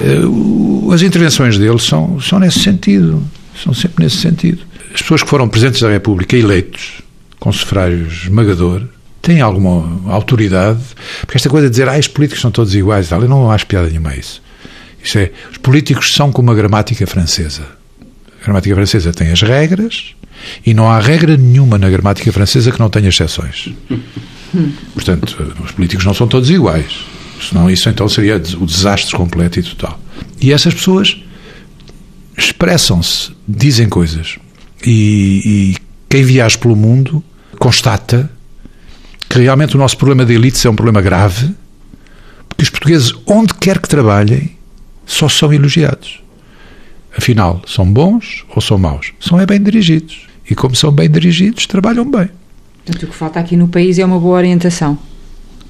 [0.00, 3.22] uh, as intervenções dele são, são nesse sentido.
[3.62, 4.60] São sempre nesse sentido
[4.94, 7.02] as pessoas que foram presidentes da República eleitos
[7.40, 8.82] com sufrágio esmagador
[9.20, 10.80] têm alguma autoridade,
[11.22, 13.66] porque esta coisa de dizer, ah, os políticos são todos iguais, tal, eu não acho
[13.66, 14.40] piada nenhuma a isso.
[15.04, 17.68] Isso é, os políticos são como a gramática francesa.
[18.40, 20.14] A gramática francesa tem as regras
[20.64, 23.68] e não há regra nenhuma na gramática francesa que não tenha exceções.
[24.94, 27.04] Portanto, os políticos não são todos iguais.
[27.46, 30.00] Senão isso então seria o desastre completo e total.
[30.40, 31.22] E essas pessoas
[32.36, 34.38] expressam-se, dizem coisas
[34.84, 35.76] e, e
[36.08, 37.22] quem viaja pelo mundo
[37.58, 38.30] constata
[39.28, 41.54] que realmente o nosso problema de elites é um problema grave,
[42.48, 44.53] porque os portugueses, onde quer que trabalhem,
[45.06, 46.22] só são elogiados.
[47.16, 49.12] Afinal, são bons ou são maus?
[49.20, 50.26] São é bem dirigidos.
[50.48, 52.28] E como são bem dirigidos, trabalham bem.
[52.84, 54.98] Portanto, o que falta aqui no país é uma boa orientação.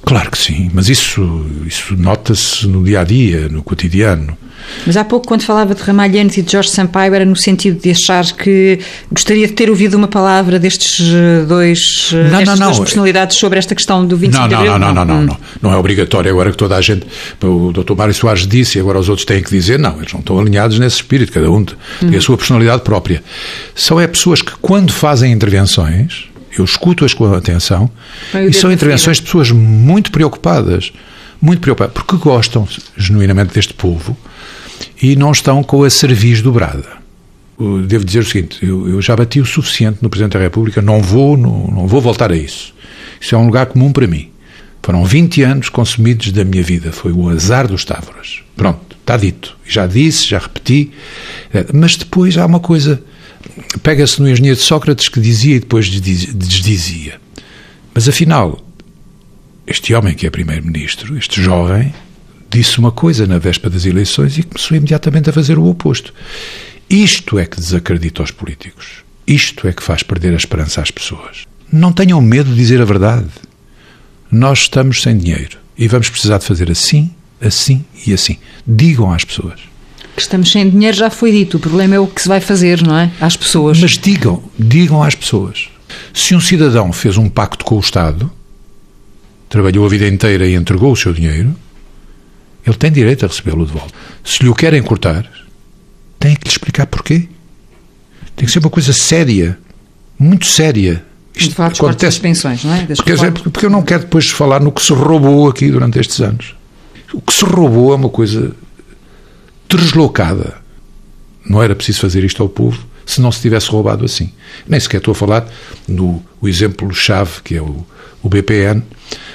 [0.05, 4.37] Claro que sim, mas isso, isso nota-se no dia a dia, no cotidiano.
[4.87, 7.91] Mas há pouco, quando falava de Ramalhianes e de Jorge Sampaio, era no sentido de
[7.91, 8.79] achar que
[9.11, 12.79] gostaria de ter ouvido uma palavra destes eh, dois, eh, não, destas não, não.
[12.79, 14.73] personalidades sobre esta questão do 25 não, de Abril?
[14.73, 15.73] Não, não, não, não, não, não.
[15.73, 17.07] é obrigatório agora que toda a gente.
[17.43, 17.95] O Dr.
[17.95, 19.79] Mário Soares disse e agora os outros têm que dizer.
[19.79, 23.23] Não, eles não estão alinhados nesse espírito, cada um tem a sua personalidade própria.
[23.75, 27.91] São é pessoas que, quando fazem intervenções, eu escuto-as com atenção,
[28.49, 30.93] e são intervenções de pessoas muito preocupadas,
[31.41, 34.17] muito preocupadas, porque gostam genuinamente deste povo
[35.01, 37.05] e não estão com a cerviz dobrada.
[37.87, 41.01] Devo dizer o seguinte: eu, eu, já bati o suficiente no Presidente da República, não
[41.01, 42.75] vou, não, não vou voltar a isso.
[43.21, 44.31] Isso é um lugar comum para mim.
[44.83, 48.43] Foram 20 anos consumidos da minha vida, foi o azar dos Távoras.
[48.57, 49.57] Pronto, está dito.
[49.67, 50.91] Já disse, já repeti.
[51.73, 53.03] Mas depois há uma coisa.
[53.83, 57.21] Pega-se no engenheiro de Sócrates que dizia e depois desdizia.
[57.95, 58.65] Mas afinal,
[59.67, 61.95] este homem que é primeiro-ministro, este jovem,
[62.51, 66.13] disse uma coisa na véspera das eleições e começou imediatamente a fazer o oposto.
[66.89, 69.05] Isto é que desacredita os políticos.
[69.27, 71.47] Isto é que faz perder a esperança às pessoas.
[71.73, 73.29] Não tenham medo de dizer a verdade.
[74.31, 78.39] Nós estamos sem dinheiro e vamos precisar de fazer assim, assim e assim.
[78.67, 79.61] Digam às pessoas.
[80.15, 81.57] Que estamos sem dinheiro já foi dito.
[81.57, 83.11] O problema é o que se vai fazer, não é?
[83.21, 83.81] Às pessoas.
[83.81, 85.69] Mas digam, digam às pessoas.
[86.13, 88.31] Se um cidadão fez um pacto com o Estado,
[89.49, 91.55] trabalhou a vida inteira e entregou o seu dinheiro,
[92.67, 93.93] ele tem direito a recebê-lo de volta.
[94.25, 95.29] Se lhe o querem cortar,
[96.19, 97.29] tem que lhe explicar porquê.
[98.35, 99.59] Tem que ser uma coisa séria,
[100.19, 101.05] muito séria.
[101.35, 102.83] Isto acontece das pensões, não é?
[102.83, 106.21] Das porque, porque eu não quero depois falar no que se roubou aqui durante estes
[106.21, 106.55] anos.
[107.13, 108.55] O que se roubou é uma coisa
[109.69, 110.57] deslocada.
[111.45, 114.33] Não era preciso fazer isto ao povo se não se tivesse roubado assim.
[114.67, 115.47] Nem sequer estou a falar
[115.87, 117.87] no exemplo-chave que é o,
[118.23, 118.83] o BPN,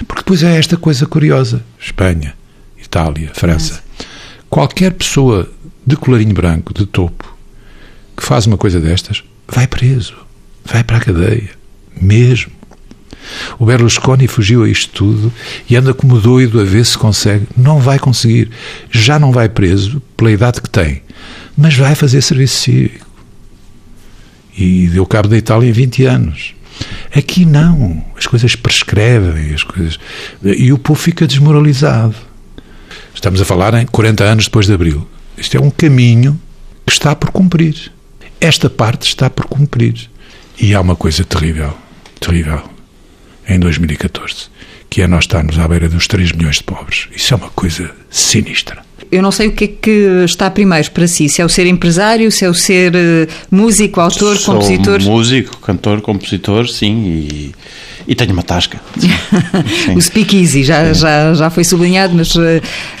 [0.06, 1.62] porque depois é esta coisa curiosa.
[1.78, 2.34] Espanha,
[2.78, 3.82] Itália, França.
[4.48, 5.48] Qualquer pessoa
[5.86, 7.36] de colarinho branco, de topo,
[8.16, 10.16] que faz uma coisa destas, vai preso,
[10.64, 11.50] vai para a cadeia,
[12.00, 12.52] mesmo.
[13.58, 15.32] O Berlusconi fugiu a isto tudo
[15.68, 17.46] e anda como doido a ver se consegue.
[17.56, 18.50] Não vai conseguir.
[18.90, 21.02] Já não vai preso pela idade que tem,
[21.56, 23.06] mas vai fazer serviço cívico.
[24.56, 26.54] E deu cabo da Itália em 20 anos.
[27.14, 28.04] Aqui não.
[28.16, 29.98] As coisas prescrevem, as coisas...
[30.42, 32.14] e o povo fica desmoralizado.
[33.14, 35.06] Estamos a falar em 40 anos depois de Abril.
[35.36, 36.40] Isto é um caminho
[36.86, 37.92] que está por cumprir.
[38.40, 40.08] Esta parte está por cumprir.
[40.58, 41.74] E há uma coisa terrível,
[42.18, 42.62] terrível,
[43.50, 44.48] em 2014,
[44.88, 47.08] que é nós estarmos à beira dos 3 milhões de pobres.
[47.14, 48.82] Isso é uma coisa sinistra.
[49.10, 51.66] Eu não sei o que é que está primeiro para si, se é o ser
[51.66, 55.02] empresário, se é o ser uh, músico, autor, Sou compositor.
[55.02, 57.54] músico, cantor, compositor, sim, e,
[58.10, 58.80] e tenho uma tasca.
[59.94, 62.40] O speakeasy já, já, já foi sublinhado, mas uh,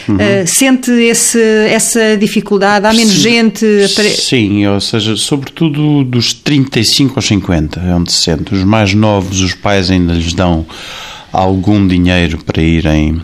[0.08, 0.14] uhum.
[0.14, 2.86] uh, sente esse, essa dificuldade?
[2.86, 3.66] Há menos sim, gente?
[3.84, 4.10] Apare...
[4.10, 8.54] Sim, ou seja, sobretudo dos 35 aos 50, é onde se sente.
[8.54, 10.64] Os mais novos, os pais ainda lhes dão
[11.32, 13.20] algum dinheiro para irem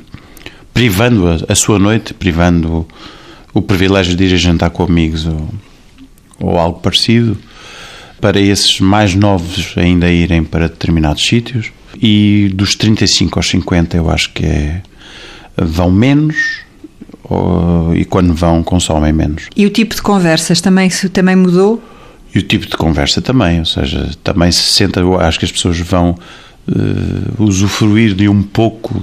[0.75, 2.87] privando a, a sua noite, privando
[3.55, 5.49] o privilégio de ir a jantar com amigos ou,
[6.41, 7.39] ou algo parecido,
[8.21, 11.76] para esses mais novos ainda irem para determinados sítios.
[12.01, 14.83] E dos 35 aos 50 eu acho que é,
[15.57, 16.37] vão menos
[17.25, 19.45] ou, e quando vão consomem menos.
[19.57, 21.83] E o tipo de conversas também, também mudou?
[22.35, 25.53] E o tipo de conversa também, ou seja, também se senta, eu acho que as
[25.53, 26.11] pessoas vão
[26.69, 29.01] uh, usufruir de um pouco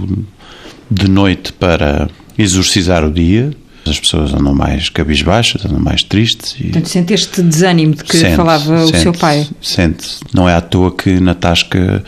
[0.90, 3.52] de noite para exorcizar o dia.
[3.86, 6.56] As pessoas andam mais cabisbaixas, andam mais tristes.
[6.60, 6.64] E...
[6.66, 9.48] Portanto, sente este desânimo de que sente, falava sente, o seu pai.
[9.62, 10.20] Sente.
[10.34, 12.04] Não é à toa que na Tasca,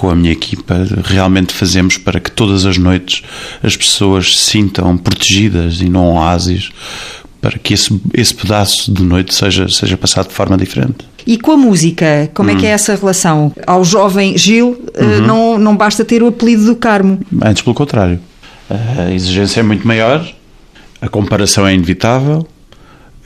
[0.00, 3.22] com a minha equipa, realmente fazemos para que todas as noites
[3.62, 6.70] as pessoas se sintam protegidas e não oásis,
[7.38, 10.96] para que esse, esse pedaço de noite seja, seja passado de forma diferente.
[11.26, 13.52] E com a música, como é que é essa relação?
[13.66, 15.20] Ao jovem Gil, uhum.
[15.26, 17.20] não, não basta ter o apelido do Carmo.
[17.42, 18.18] Antes, pelo contrário.
[18.70, 20.26] A exigência é muito maior,
[21.02, 22.48] a comparação é inevitável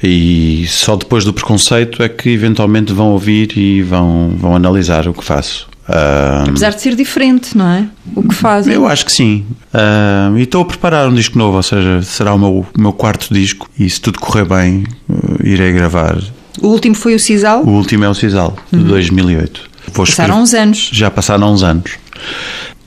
[0.02, 5.14] e só depois do preconceito é que eventualmente vão ouvir e vão, vão analisar o
[5.14, 5.72] que faço.
[5.88, 7.86] Uh, Apesar de ser diferente, não é?
[8.16, 8.72] O que fazem.
[8.72, 9.44] Eu acho que sim.
[9.72, 13.32] Uh, e estou a preparar um disco novo, ou seja, será o meu, meu quarto
[13.32, 16.18] disco e se tudo correr bem, uh, irei gravar
[16.60, 17.62] o último foi o Cisal?
[17.62, 18.84] O último é o Cisal, de uhum.
[18.84, 19.60] 2008.
[19.92, 20.90] Vou passaram uns anos.
[20.92, 21.92] Já passaram uns anos.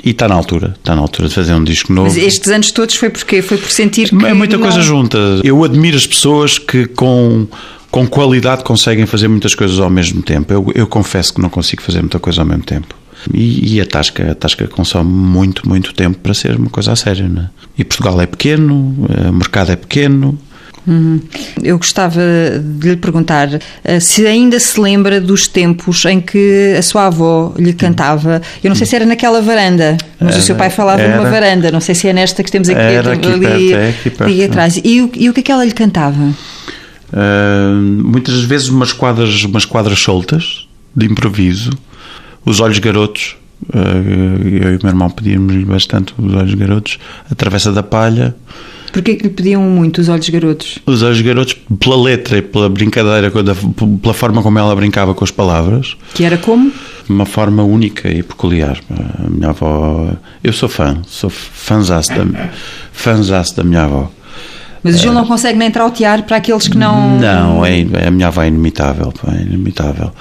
[0.03, 2.07] E está na altura, está na altura de fazer um disco novo.
[2.07, 4.63] Mas estes anos todos foi porque foi por sentir que é muita não...
[4.63, 5.17] coisa junta.
[5.43, 7.47] Eu admiro as pessoas que com
[7.91, 10.53] com qualidade conseguem fazer muitas coisas ao mesmo tempo.
[10.53, 12.95] Eu, eu confesso que não consigo fazer muita coisa ao mesmo tempo.
[13.33, 16.95] E, e, a tasca, a tasca consome muito, muito tempo para ser uma coisa a
[16.95, 17.49] sério, né?
[17.77, 18.95] E Portugal é pequeno,
[19.27, 20.37] o mercado é pequeno,
[20.87, 21.19] Uhum.
[21.61, 22.21] Eu gostava
[22.63, 23.59] de lhe perguntar uh,
[23.99, 28.41] se ainda se lembra dos tempos em que a sua avó lhe cantava.
[28.63, 31.29] Eu não sei se era naquela varanda, mas era, o seu pai falava era, numa
[31.29, 31.69] varanda.
[31.71, 34.23] Não sei se é nesta que temos aqui, era aqui ali, perto, é aqui, perto.
[34.23, 34.77] ali atrás.
[34.77, 36.33] E e o que é que ela lhe cantava?
[37.11, 41.71] Uh, muitas vezes umas quadras, umas quadras soltas de improviso,
[42.45, 43.35] os olhos garotos.
[43.73, 48.35] Uh, eu e o meu irmão pedíamos bastante os olhos garotos, a travessa da palha.
[48.91, 50.79] Porquê que lhe pediam muito os olhos garotos?
[50.85, 55.31] Os olhos garotos pela letra e pela brincadeira, pela forma como ela brincava com as
[55.31, 55.95] palavras.
[56.13, 56.71] Que era como?
[57.07, 58.79] Uma forma única e peculiar.
[58.89, 60.11] A minha avó...
[60.43, 62.49] Eu sou fã, sou fãzaço da,
[62.91, 64.11] fãzaço da minha avó.
[64.83, 67.19] Mas o Gil não consegue nem trautear para aqueles que não...
[67.19, 70.11] Não, é, a minha avó é inimitável, é inimitável.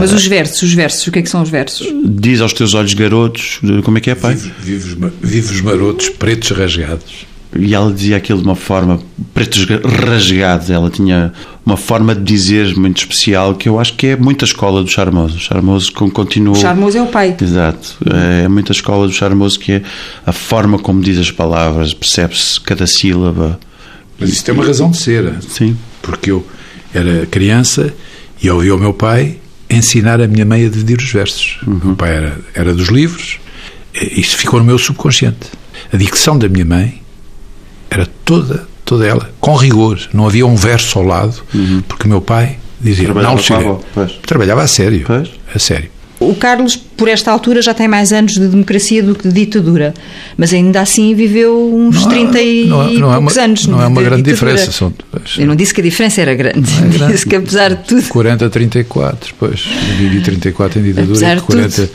[0.00, 1.86] Mas os versos, os versos, o que é que são os versos?
[2.04, 4.34] Diz aos teus olhos garotos, como é que é, pai?
[4.34, 7.26] Vivos, vivos marotos, pretos rasgados
[7.58, 9.00] e ela dizia aquilo de uma forma
[9.32, 11.32] pretos rasgados, ela tinha
[11.64, 15.36] uma forma de dizer muito especial que eu acho que é muita escola do Charmoso.
[15.36, 16.54] O Charmoso continua.
[16.54, 17.36] O Charmoso é o pai.
[17.40, 17.96] Exato.
[18.42, 19.82] É muita escola do Charmoso que é
[20.24, 23.58] a forma como diz as palavras, percebe-se cada sílaba.
[24.18, 25.34] Mas isso tem uma razão de ser.
[25.42, 25.76] Sim.
[26.02, 26.46] Porque eu
[26.94, 27.92] era criança
[28.42, 31.58] e ouvi o meu pai ensinar a minha mãe a dividir os versos.
[31.66, 31.80] Uhum.
[31.82, 33.38] O meu pai era, era dos livros,
[33.94, 35.50] isso ficou no meu subconsciente.
[35.92, 37.02] A dicção da minha mãe
[37.90, 40.00] era toda, toda ela, com rigor.
[40.12, 41.82] Não havia um verso ao lado, uhum.
[41.86, 45.30] porque meu pai dizia, trabalhava não, trabalhava a sério, pois.
[45.54, 45.90] a sério.
[46.18, 49.92] O Carlos, por esta altura, já tem mais anos de democracia do que de ditadura,
[50.36, 53.66] mas ainda assim viveu uns não, 30 e não, não poucos é uma, anos.
[53.66, 54.52] Não é uma grande ditadura.
[54.54, 54.72] diferença.
[54.72, 54.92] São,
[55.36, 57.12] Eu não disse que a diferença era grande, é grande.
[57.12, 58.08] disse que apesar de tudo.
[58.08, 59.60] 40 a 34, pois.
[59.98, 61.90] Vivi 34 em ditadura apesar de 40.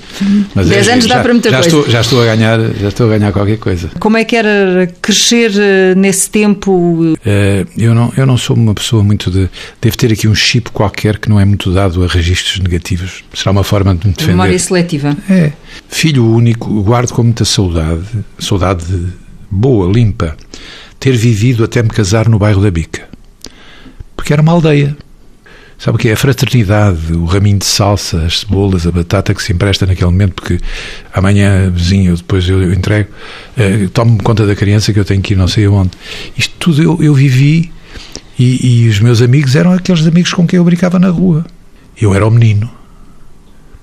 [0.53, 1.77] Mas 10 é, anos já, dá para muita já coisa.
[1.77, 3.89] Estou, já, estou a ganhar, já estou a ganhar qualquer coisa.
[3.99, 7.15] Como é que era crescer eh, nesse tempo?
[7.25, 9.49] É, eu, não, eu não sou uma pessoa muito de.
[9.81, 13.23] Devo ter aqui um chip qualquer que não é muito dado a registros negativos.
[13.34, 14.32] Será uma forma de defender.
[14.32, 15.15] Memória seletiva.
[15.30, 15.52] É.
[15.89, 18.06] Filho único, guardo com muita saudade,
[18.39, 18.86] saudade
[19.50, 20.38] boa, limpa,
[21.00, 23.08] ter vivido até me casar no bairro da Bica.
[24.15, 24.95] Porque era uma aldeia.
[25.78, 26.13] Sabe o que é?
[26.13, 30.34] A fraternidade, o raminho de salsa, as cebolas, a batata que se empresta naquele momento,
[30.34, 30.60] porque
[31.12, 33.10] amanhã, vizinho, depois eu entrego,
[33.58, 35.89] eh, tomo conta da criança que eu tenho que ir não sei aonde.
[36.38, 37.71] Isto tudo eu, eu vivi
[38.38, 41.43] e, e os meus amigos eram aqueles amigos com quem eu brincava na rua.
[42.00, 42.69] Eu era o menino.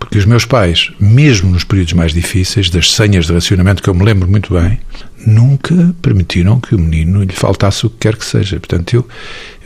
[0.09, 3.95] Porque os meus pais, mesmo nos períodos mais difíceis, das senhas de racionamento que eu
[3.95, 4.81] me lembro muito bem,
[5.27, 8.59] nunca permitiram que o menino lhe faltasse o que quer que seja.
[8.59, 9.07] Portanto, eu,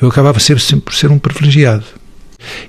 [0.00, 1.84] eu acabava sempre, sempre por ser um privilegiado.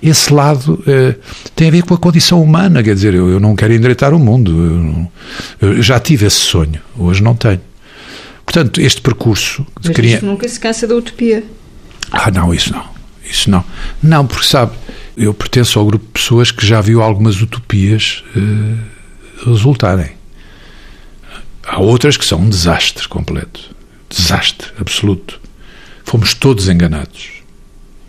[0.03, 1.15] Esse lado eh,
[1.55, 4.19] tem a ver com a condição humana, quer dizer, eu, eu não quero endireitar o
[4.19, 4.51] mundo.
[4.51, 5.11] Eu, não,
[5.59, 7.59] eu, já tive esse sonho, hoje não tenho.
[8.45, 10.23] Portanto, este percurso de Mas criança.
[10.27, 11.43] nunca se cansa da utopia.
[12.11, 12.85] Ah, não, isso não.
[13.27, 13.65] Isso não.
[14.03, 14.73] Não, porque sabe,
[15.15, 18.75] eu pertenço ao grupo de pessoas que já viu algumas utopias eh,
[19.45, 20.11] resultarem.
[21.65, 23.73] Há outras que são um desastre completo.
[24.09, 25.39] Desastre absoluto.
[26.03, 27.29] Fomos todos enganados,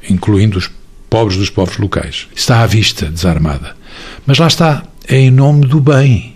[0.08, 0.70] incluindo os
[1.08, 2.26] pobres dos povos locais.
[2.34, 3.76] Está à vista, desarmada.
[4.26, 6.33] Mas lá está, é em nome do bem.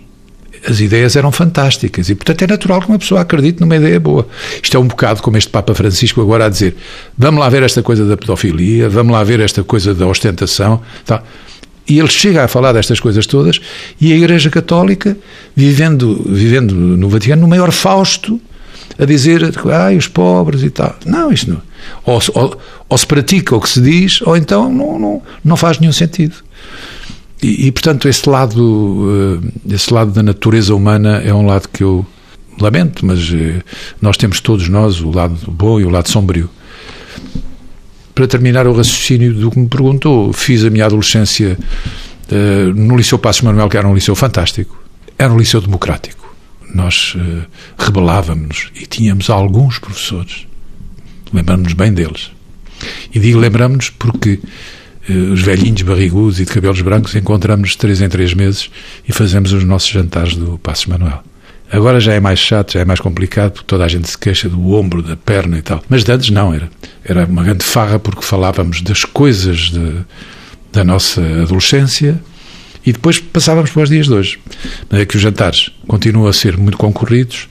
[0.67, 4.27] As ideias eram fantásticas e, portanto, é natural que uma pessoa acredite numa ideia boa.
[4.61, 6.75] Isto é um bocado como este Papa Francisco agora a dizer:
[7.17, 10.81] vamos lá ver esta coisa da pedofilia, vamos lá ver esta coisa da ostentação.
[11.05, 11.23] Tá.
[11.87, 13.59] E ele chega a falar destas coisas todas
[13.99, 15.17] e a Igreja Católica,
[15.55, 18.39] vivendo, vivendo no Vaticano, no maior fausto,
[18.97, 19.41] a dizer,
[19.73, 20.95] ai, os pobres e tal.
[21.05, 21.61] Não, isto não.
[22.05, 25.79] Ou, ou, ou se pratica o que se diz, ou então não, não, não faz
[25.79, 26.35] nenhum sentido.
[27.41, 31.83] E, e, portanto, esse lado, eh, esse lado da natureza humana é um lado que
[31.83, 32.05] eu
[32.59, 33.61] lamento, mas eh,
[34.01, 36.49] nós temos todos nós o lado bom e o lado sombrio.
[38.13, 41.57] Para terminar o raciocínio do que me perguntou, fiz a minha adolescência
[42.29, 44.77] uh, no Liceu Passos Manuel, que era um liceu fantástico.
[45.17, 46.19] Era um liceu democrático
[46.73, 47.45] nós uh,
[47.77, 50.47] rebelávamos e tínhamos alguns professores.
[51.33, 52.31] Lembramos-nos bem deles.
[53.13, 54.39] E digo lembramos-nos porque
[55.13, 58.69] os velhinhos barrigudos e de cabelos brancos encontramos de três em três meses
[59.07, 61.23] e fazemos os nossos jantares do Passos Manuel.
[61.71, 64.49] Agora já é mais chato, já é mais complicado, porque toda a gente se queixa
[64.49, 65.83] do ombro, da perna e tal.
[65.87, 66.69] Mas de antes não, era,
[67.03, 69.97] era uma grande farra porque falávamos das coisas de,
[70.73, 72.19] da nossa adolescência,
[72.83, 74.39] e depois passávamos para os dias de hoje.
[74.89, 77.47] É que os jantares continuam a ser muito concorridos,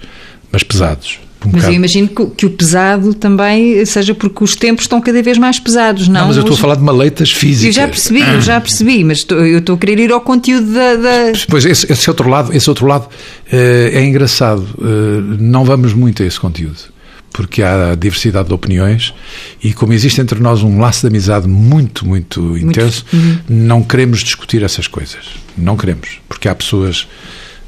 [0.51, 1.21] mas pesados.
[1.45, 1.73] Um mas bocado.
[1.73, 5.61] eu imagino que, que, o pesado também seja porque os tempos estão cada vez mais
[5.61, 6.21] pesados, não?
[6.21, 7.77] Não, mas eu estou a falar de maleitas físicas.
[7.77, 10.73] Eu já percebi, eu já percebi, mas estou, eu estou a querer ir ao conteúdo
[10.73, 10.97] da...
[10.97, 11.33] da...
[11.49, 13.09] Pois, esse, esse, outro lado, esse outro lado uh,
[13.53, 14.67] é engraçado.
[14.79, 16.99] Uh, não vamos muito a esse conteúdo
[17.33, 19.15] porque há diversidade de opiniões
[19.63, 22.67] e como existe entre nós um laço de amizade muito, muito, muito.
[22.67, 23.39] intenso, uhum.
[23.49, 25.27] não queremos discutir essas coisas.
[25.57, 27.07] Não queremos, porque há pessoas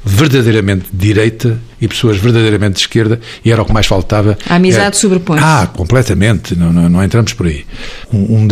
[0.03, 4.37] verdadeiramente de direita e pessoas verdadeiramente de esquerda e era o que mais faltava.
[4.49, 5.43] A amizade sobrepõe -se.
[5.43, 7.65] Ah, completamente, não, não, não, entramos por aí.
[8.11, 8.47] Um, um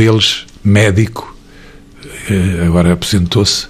[0.63, 1.35] médico,
[2.29, 3.67] eh, agora aposentou-se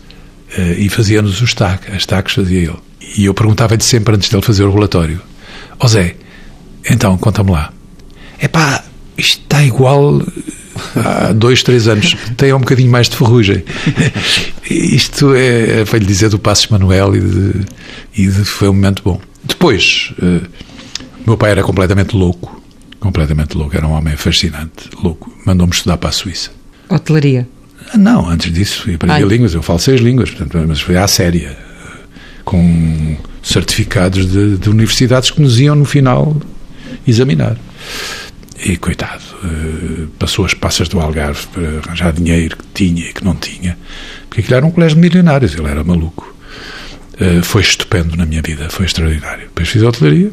[0.58, 2.78] eh, e fazia-nos os TAC, as TACs fazia ele.
[3.18, 5.22] E eu perguntava-lhe sempre antes dele fazer o relatório,
[5.80, 6.16] ó oh Zé,
[6.90, 7.72] então, conta-me lá.
[8.40, 8.84] É pá,
[9.18, 10.22] isto está igual
[10.96, 12.16] há dois, três anos.
[12.38, 13.64] Tem um bocadinho mais de ferrugem.
[14.70, 17.66] Isto é, é para lhe dizer do Passos Manuel e, de,
[18.16, 19.20] e de, foi um momento bom.
[19.44, 20.48] Depois, uh,
[21.26, 22.62] meu pai era completamente louco.
[23.00, 23.76] Completamente louco.
[23.76, 25.32] Era um homem fascinante, louco.
[25.46, 26.52] Mandou-me estudar para a Suíça.
[26.90, 27.48] Hotelaria?
[27.96, 29.54] Não, antes disso fui aprender línguas.
[29.54, 31.58] Eu falo seis línguas, portanto, mas foi à séria.
[32.44, 36.36] Com certificados de, de universidades que nos iam no final
[37.08, 37.58] examinar.
[38.64, 39.29] E, coitado, eh,
[40.18, 43.78] passou as passas do Algarve para arranjar dinheiro que tinha e que não tinha,
[44.28, 46.36] porque aquilo era um colégio de milionários, ele era maluco.
[47.20, 49.48] Eh, foi estupendo na minha vida, foi extraordinário.
[49.48, 50.32] Depois fiz a hotelaria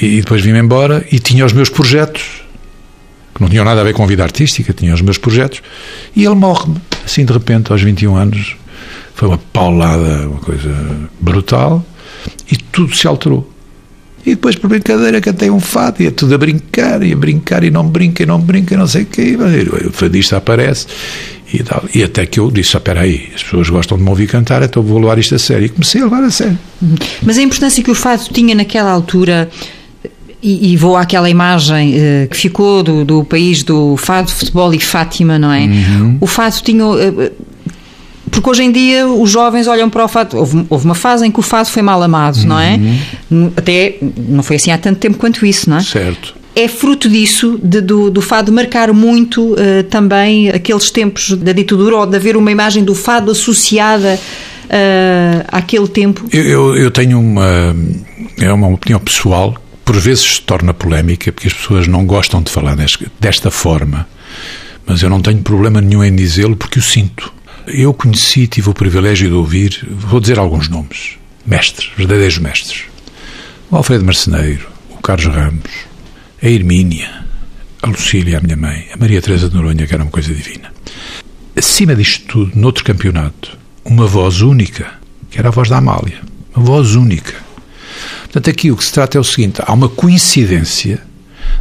[0.00, 2.22] e depois vim-me embora e tinha os meus projetos,
[3.34, 5.60] que não tinham nada a ver com a vida artística, tinha os meus projetos,
[6.14, 8.56] e ele morre-me, assim de repente, aos 21 anos.
[9.14, 10.74] Foi uma paulada, uma coisa
[11.20, 11.84] brutal,
[12.50, 13.51] e tudo se alterou.
[14.24, 17.64] E depois, por brincadeira, cantei um fado, e é tudo a brincar, e a brincar,
[17.64, 19.36] e não brinca, e não brinca, e não sei o quê.
[19.36, 20.86] E o fadista aparece,
[21.52, 21.84] e tal.
[21.92, 24.62] E até que eu disse: ah, espera aí, as pessoas gostam de me ouvir cantar,
[24.62, 25.66] então vou levar isto a sério.
[25.66, 26.58] E comecei a levar a sério.
[27.22, 29.50] Mas a importância que o fado tinha naquela altura.
[30.44, 34.80] E, e vou àquela imagem uh, que ficou do, do país do fado, futebol e
[34.80, 35.66] Fátima, não é?
[35.66, 36.18] Uhum.
[36.20, 36.84] O fado tinha.
[36.84, 37.32] Uh,
[38.32, 40.38] porque hoje em dia os jovens olham para o fado.
[40.38, 42.46] Houve, houve uma fase em que o fado foi mal amado, uhum.
[42.46, 42.80] não é?
[43.30, 43.52] Uhum.
[43.54, 45.82] Até não foi assim há tanto tempo quanto isso, não é?
[45.82, 46.34] Certo.
[46.56, 51.96] É fruto disso, de, do, do fado marcar muito uh, também aqueles tempos da ditadura
[51.96, 54.18] ou de haver uma imagem do fado associada
[54.64, 56.26] uh, àquele tempo?
[56.32, 57.76] Eu, eu, eu, tenho uma,
[58.38, 59.54] é uma opinião pessoal,
[59.84, 64.06] por vezes se torna polémica, porque as pessoas não gostam de falar desta, desta forma,
[64.86, 67.32] mas eu não tenho problema nenhum em dizê-lo porque o sinto.
[67.66, 72.84] Eu conheci, tive o privilégio de ouvir, vou dizer alguns nomes, mestres, verdadeiros mestres.
[73.70, 75.70] O Alfredo Marceneiro, o Carlos Ramos,
[76.42, 77.24] a Hermínia,
[77.82, 80.72] a Lucília, a minha mãe, a Maria Teresa de Noronha, que era uma coisa divina.
[81.56, 84.94] Acima disto tudo, noutro campeonato, uma voz única,
[85.30, 86.20] que era a voz da Amália.
[86.54, 87.34] Uma voz única.
[88.24, 91.00] Portanto, aqui o que se trata é o seguinte: há uma coincidência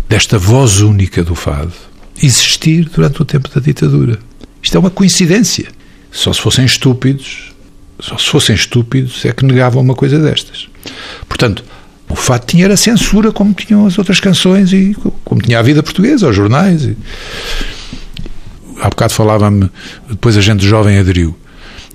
[0.07, 1.73] desta voz única do fado
[2.21, 4.19] existir durante o tempo da ditadura.
[4.61, 5.67] Isto é uma coincidência.
[6.11, 7.53] Só se fossem estúpidos,
[7.99, 10.67] só se fossem estúpidos é que negavam uma coisa destas.
[11.27, 11.63] Portanto,
[12.09, 15.81] o fato tinha era censura, como tinham as outras canções e como tinha a vida
[15.81, 16.83] portuguesa, os jornais.
[16.83, 16.97] E...
[18.81, 19.69] Há bocado falava-me,
[20.09, 21.37] depois a gente jovem aderiu.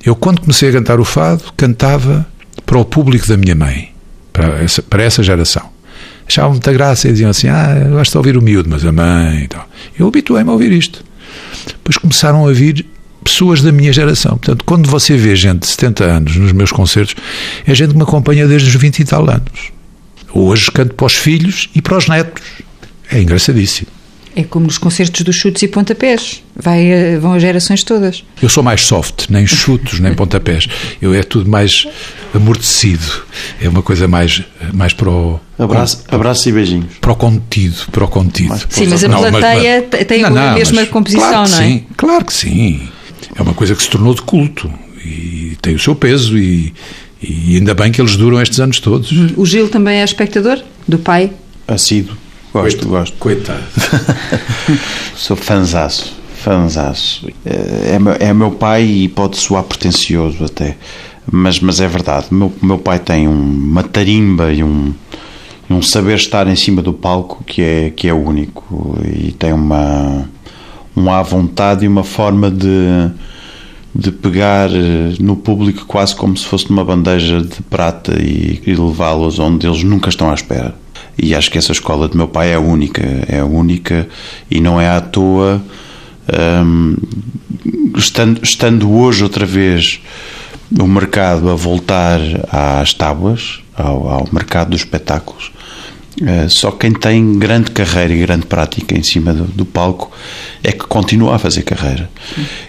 [0.05, 2.27] Eu, quando comecei a cantar o fado, cantava
[2.65, 3.93] para o público da minha mãe,
[4.33, 5.69] para essa, para essa geração.
[6.27, 9.45] Achavam muita graça e diziam assim: Ah, gosto de ouvir o miúdo, mas a mãe
[9.45, 9.69] e tal.
[9.99, 11.05] Eu habituei-me a ouvir isto.
[11.67, 12.87] Depois começaram a vir
[13.27, 14.39] pessoas da minha geração.
[14.39, 17.17] Portanto, quando você vê gente de 70 anos nos meus concertos,
[17.67, 19.73] é gente que me acompanha desde os 20 e tal anos.
[20.33, 22.43] Hoje canto para os filhos e para os netos.
[23.11, 23.89] É engraçadíssimo.
[24.35, 26.43] É como nos concertos dos chutes e pontapés.
[26.55, 28.23] Vai, eh, vão as gerações todas.
[28.43, 30.69] Eu sou mais soft, nem chutos, nem pontapés.
[31.01, 31.89] Eu é tudo mais
[32.35, 33.25] amortecido.
[33.63, 34.43] É uma coisa mais,
[34.75, 35.41] mais para o.
[35.59, 36.99] Abraço, abraço e beijinhos.
[37.01, 37.77] Para o contido.
[37.91, 38.61] Para o contido.
[38.69, 41.67] sim, mas a não, plateia mas, mas, tem não, a mesma composição, claro não é?
[41.67, 42.89] Sim, claro que sim.
[43.37, 44.71] É uma coisa que se tornou de culto
[45.05, 46.73] e tem o seu peso e,
[47.23, 49.11] e ainda bem que eles duram estes anos todos.
[49.37, 50.59] O Gil também é espectador
[50.89, 51.31] do pai?
[51.69, 52.17] Assíduo.
[52.53, 52.89] Gosto, Coitado.
[52.89, 53.17] gosto.
[53.19, 53.65] Coitado.
[55.15, 56.15] Sou fanzaço.
[56.43, 57.29] Fanzaço.
[57.45, 60.77] É, é, é meu pai e pode soar pretencioso até.
[61.31, 62.27] Mas, mas é verdade.
[62.31, 64.95] Meu, meu pai tem uma tarimba e um,
[65.69, 68.97] um saber estar em cima do palco que é, que é único.
[69.05, 70.29] E tem uma,
[70.97, 73.11] uma à vontade e uma forma de
[73.99, 78.75] de pegar eh, no público quase como se fosse numa bandeja de prata e, e
[78.75, 80.75] levá-los onde eles nunca estão à espera.
[81.19, 84.07] E acho que essa escola de meu pai é única, é única
[84.51, 85.63] e não é à toa.
[86.63, 86.97] Um,
[87.97, 90.01] estando, estando hoje outra vez
[90.79, 92.21] o mercado a voltar
[92.51, 95.53] às tábuas, ao, ao mercado dos espetáculos,
[96.49, 100.11] só quem tem grande carreira e grande prática em cima do, do, palco
[100.63, 102.09] é que continua a fazer carreira.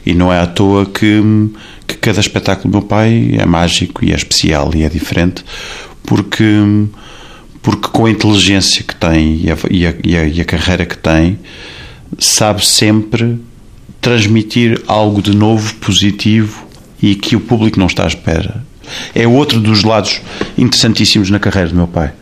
[0.06, 1.22] E não é à toa que,
[1.88, 5.46] que cada espetáculo do meu pai é mágico e é especial e é diferente,
[6.04, 6.46] porque
[7.62, 10.86] porque com a inteligência que tem e a, e a, e a, e a carreira
[10.86, 11.38] que tem,
[12.18, 13.38] sabe sempre
[14.00, 16.66] transmitir algo de novo, positivo
[17.02, 18.64] e que o público não está à espera.
[19.14, 20.22] É outro dos lados
[20.58, 22.14] interessantíssimos na carreira do meu pai.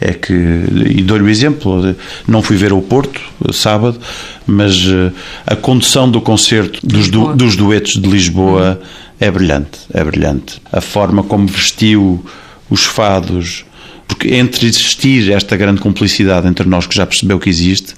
[0.00, 1.94] É que, e dou-lhe o exemplo,
[2.26, 3.20] não fui ver ao Porto,
[3.52, 3.98] sábado,
[4.46, 5.10] mas eh,
[5.44, 8.80] a condução do concerto dos, du, dos duetos de Lisboa
[9.18, 10.60] é brilhante, é brilhante.
[10.72, 12.24] A forma como vestiu
[12.70, 13.64] os fados,
[14.06, 17.94] porque entre existir esta grande cumplicidade entre nós que já percebeu que existe,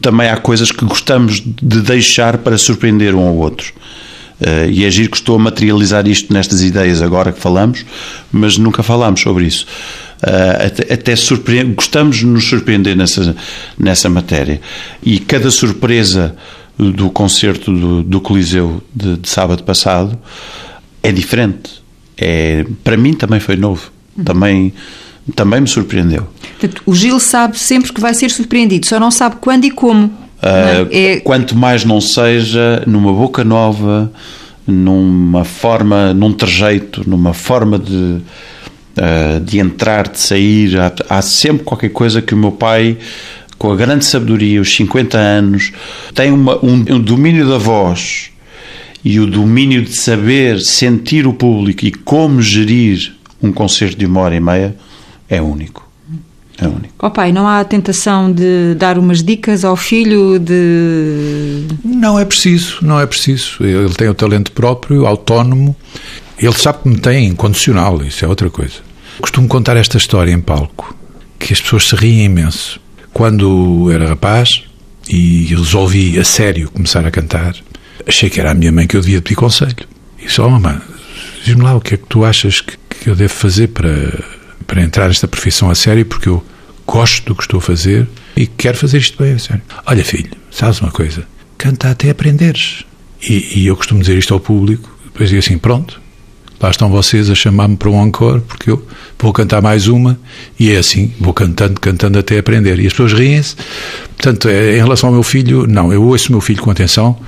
[0.00, 3.72] também há coisas que gostamos de deixar para surpreender um ao outro.
[4.40, 7.84] Uh, e é giro que estou a materializar isto nestas ideias agora que falamos,
[8.32, 9.64] mas nunca falámos sobre isso.
[10.22, 11.14] Uh, até, até
[11.74, 13.36] gostamos de nos surpreender nessa,
[13.78, 14.60] nessa matéria.
[15.02, 16.34] E cada surpresa
[16.78, 20.18] do concerto do, do Coliseu de, de, sábado passado
[21.02, 21.82] é diferente.
[22.16, 23.92] É, para mim também foi novo.
[24.24, 24.72] Também
[25.34, 26.28] também me surpreendeu.
[26.58, 30.06] Portanto, o Gil sabe sempre que vai ser surpreendido, só não sabe quando e como.
[30.06, 31.20] Uh, é...
[31.20, 34.12] Quanto mais não seja numa boca nova,
[34.66, 38.20] numa forma, num trejeito, numa forma de,
[38.98, 42.98] uh, de entrar, de sair, há, há sempre qualquer coisa que o meu pai
[43.58, 45.72] com a grande sabedoria, os 50 anos,
[46.14, 48.30] tem uma, um, um, domínio da voz
[49.04, 54.20] e o domínio de saber sentir o público e como gerir um concerto de uma
[54.20, 54.76] hora e meia
[55.28, 55.84] é único.
[56.58, 56.94] É único.
[57.00, 61.64] Oh pai, não há a tentação de dar umas dicas ao filho de.
[61.84, 63.56] Não é preciso, não é preciso.
[63.60, 65.74] Ele tem o talento próprio, autónomo.
[66.38, 68.76] Ele sabe que me tem incondicional, isso é outra coisa.
[69.20, 70.94] Costumo contar esta história em palco,
[71.38, 72.80] que as pessoas se riem imenso.
[73.12, 74.64] Quando era rapaz
[75.08, 77.54] e resolvi a sério começar a cantar,
[78.06, 79.86] achei que era a minha mãe que eu devia pedir conselho.
[80.18, 80.80] E só, oh, mamãe,
[81.44, 84.34] diz-me lá o que é que tu achas que, que eu devo fazer para
[84.66, 86.44] para entrar nesta profissão a sério, porque eu
[86.86, 89.62] gosto do que estou a fazer e quero fazer isto bem a sério.
[89.86, 91.26] Olha, filho, sabes uma coisa?
[91.56, 92.84] Canta até aprenderes.
[93.22, 96.00] E, e eu costumo dizer isto ao público, depois digo assim: pronto,
[96.60, 98.86] lá estão vocês a chamar-me para um encore, porque eu
[99.18, 100.18] vou cantar mais uma,
[100.58, 102.78] e é assim, vou cantando, cantando até aprender.
[102.78, 103.56] E as pessoas riem-se.
[104.16, 107.18] Portanto, é, em relação ao meu filho, não, eu ouço o meu filho com atenção.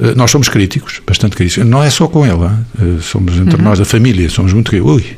[0.00, 1.66] Eh, nós somos críticos, bastante críticos.
[1.66, 2.98] Não é só com ele, hein?
[3.00, 3.62] somos entre uhum.
[3.62, 4.96] nós, a família, somos muito críticos.
[4.96, 5.16] Ui,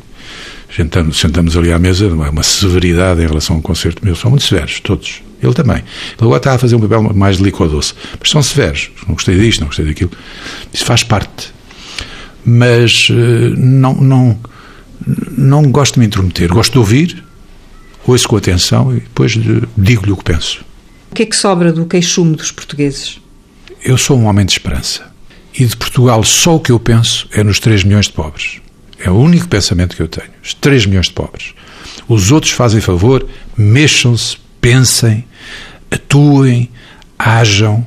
[0.75, 4.81] sentamos, sentamos ali à mesa, uma severidade em relação ao concerto meu, são muito severos,
[4.81, 5.23] todos.
[5.43, 5.77] Ele também.
[5.77, 5.85] Ele
[6.21, 8.91] agora está a fazer um papel mais delicado doce, mas são severos.
[9.07, 10.11] Não gostei disto, não gostei daquilo.
[10.73, 11.56] Isso faz parte.
[12.47, 14.39] Mas eh, não, não,
[15.37, 16.49] não gosto de me intrometer.
[16.49, 17.25] Gosto de ouvir,
[18.07, 19.33] ouço com atenção e depois
[19.77, 20.65] digo-lhe o que penso.
[21.11, 23.21] O que é que sobra do queixume dos portugueses?
[23.83, 25.15] Eu sou um homem de esperança.
[25.59, 28.61] E de Portugal só o que eu penso é nos 3 milhões de pobres.
[28.99, 30.29] É o único pensamento que eu tenho.
[30.43, 31.55] Os 3 milhões de pobres.
[32.09, 33.27] Os outros fazem favor,
[33.57, 35.25] mexam-se, pensem,
[35.91, 36.71] atuem,
[37.19, 37.87] ajam,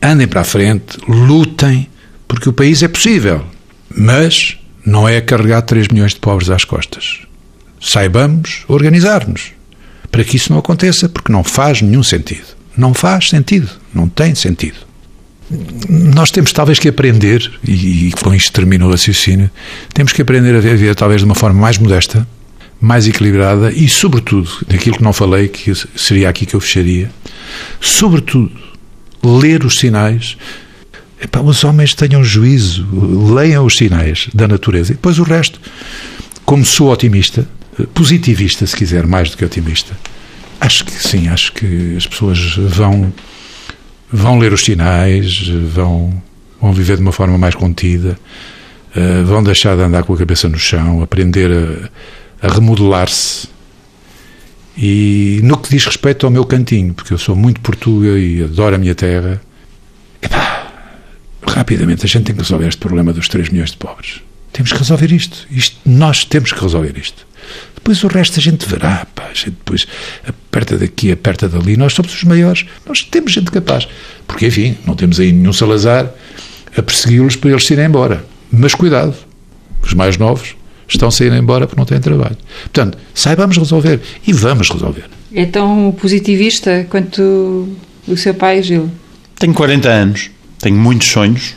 [0.00, 1.88] andem para a frente, lutem,
[2.26, 3.44] porque o país é possível.
[3.94, 7.20] Mas não é carregar 3 milhões de pobres às costas.
[7.80, 9.52] Saibamos organizar-nos
[10.10, 12.46] para que isso não aconteça, porque não faz nenhum sentido.
[12.76, 14.78] Não faz sentido, não tem sentido.
[15.88, 19.50] Nós temos talvez que aprender, e com isto termina o raciocínio,
[19.92, 22.26] temos que aprender a viver talvez de uma forma mais modesta,
[22.80, 27.10] mais equilibrada e, sobretudo, daquilo que não falei, que seria aqui que eu fecharia,
[27.80, 28.52] sobretudo,
[29.22, 30.36] ler os sinais.
[31.22, 32.86] Epá, os homens tenham juízo,
[33.34, 35.60] leiam os sinais da natureza e depois o resto.
[36.44, 37.46] Como sou otimista,
[37.92, 39.96] positivista, se quiser, mais do que otimista,
[40.60, 43.12] acho que sim, acho que as pessoas vão
[44.12, 46.20] vão ler os sinais, vão,
[46.60, 48.18] vão viver de uma forma mais contida,
[48.96, 53.48] uh, vão deixar de andar com a cabeça no chão, aprender a, a remodelar-se.
[54.76, 58.74] E no que diz respeito ao meu cantinho, porque eu sou muito portuga e adoro
[58.74, 59.40] a minha terra,
[61.50, 64.20] rapidamente a gente tem que resolver este problema dos 3 milhões de pobres.
[64.52, 65.46] Temos que resolver isto.
[65.50, 65.76] isto.
[65.84, 67.26] Nós temos que resolver isto.
[67.74, 69.86] Depois o resto a gente verá, pá, a gente depois
[70.26, 71.76] aperta daqui, aperta dali.
[71.76, 73.88] Nós somos os maiores, nós temos gente capaz.
[74.26, 76.12] Porque, enfim, não temos aí nenhum Salazar
[76.76, 78.24] a persegui-los para eles se irem embora.
[78.50, 79.14] Mas cuidado,
[79.82, 80.54] os mais novos
[80.88, 82.36] estão a sair embora porque não têm trabalho.
[82.64, 85.04] Portanto, saibamos resolver e vamos resolver.
[85.32, 87.68] É tão positivista quanto
[88.06, 88.90] o seu pai, Gil?
[89.38, 90.30] Tenho 40 anos,
[90.60, 91.54] tenho muitos sonhos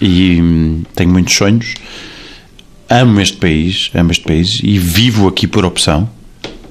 [0.00, 1.74] e hum, tenho muitos sonhos
[2.88, 6.08] amo este país, amo este país e vivo aqui por opção.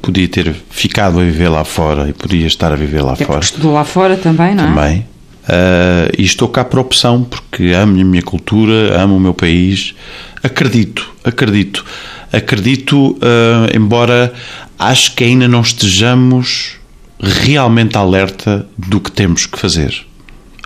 [0.01, 3.39] Podia ter ficado a viver lá fora e podia estar a viver lá é fora.
[3.39, 4.68] Estou lá fora também, não é?
[4.68, 4.99] Também.
[5.43, 9.93] Uh, e estou cá por opção porque amo a minha cultura, amo o meu país.
[10.41, 11.86] Acredito, acredito,
[12.32, 14.34] acredito, uh, embora
[14.80, 16.78] acho que ainda não estejamos
[17.20, 20.07] realmente alerta do que temos que fazer.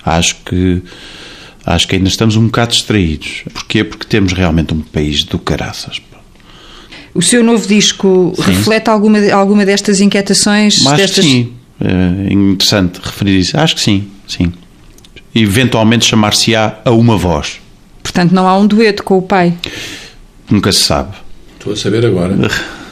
[0.06, 0.82] Acho que
[1.66, 3.44] acho que ainda estamos um bocado distraídos.
[3.54, 3.84] Porquê?
[3.84, 6.02] Porque temos realmente um país do caraças.
[7.14, 8.42] O seu novo disco sim.
[8.44, 10.86] reflete alguma, alguma destas inquietações?
[10.86, 11.26] Acho destas...
[11.26, 11.54] que sim.
[11.80, 13.58] É interessante referir isso.
[13.58, 14.54] Acho que sim, sim.
[15.34, 17.60] Eventualmente chamar-se-á a uma voz.
[18.04, 19.54] Portanto, não há um dueto com o pai?
[20.50, 21.16] Nunca se sabe.
[21.58, 22.36] Estou a saber agora.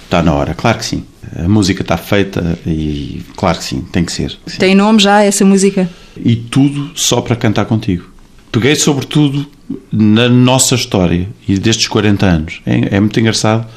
[0.03, 1.03] Está na hora, claro que sim.
[1.36, 4.38] A música está feita e claro que sim, tem que ser.
[4.47, 4.57] Sim.
[4.57, 5.89] Tem nome já essa música?
[6.17, 8.20] E tudo só para cantar contigo
[8.51, 9.45] peguei sobretudo
[9.91, 12.61] na nossa história e destes 40 anos.
[12.65, 13.67] É, é muito engraçado,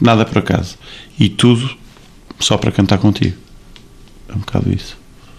[0.00, 0.76] nada por acaso.
[1.18, 1.70] E tudo
[2.38, 3.36] só para cantar contigo.
[4.28, 4.96] É um bocado isso.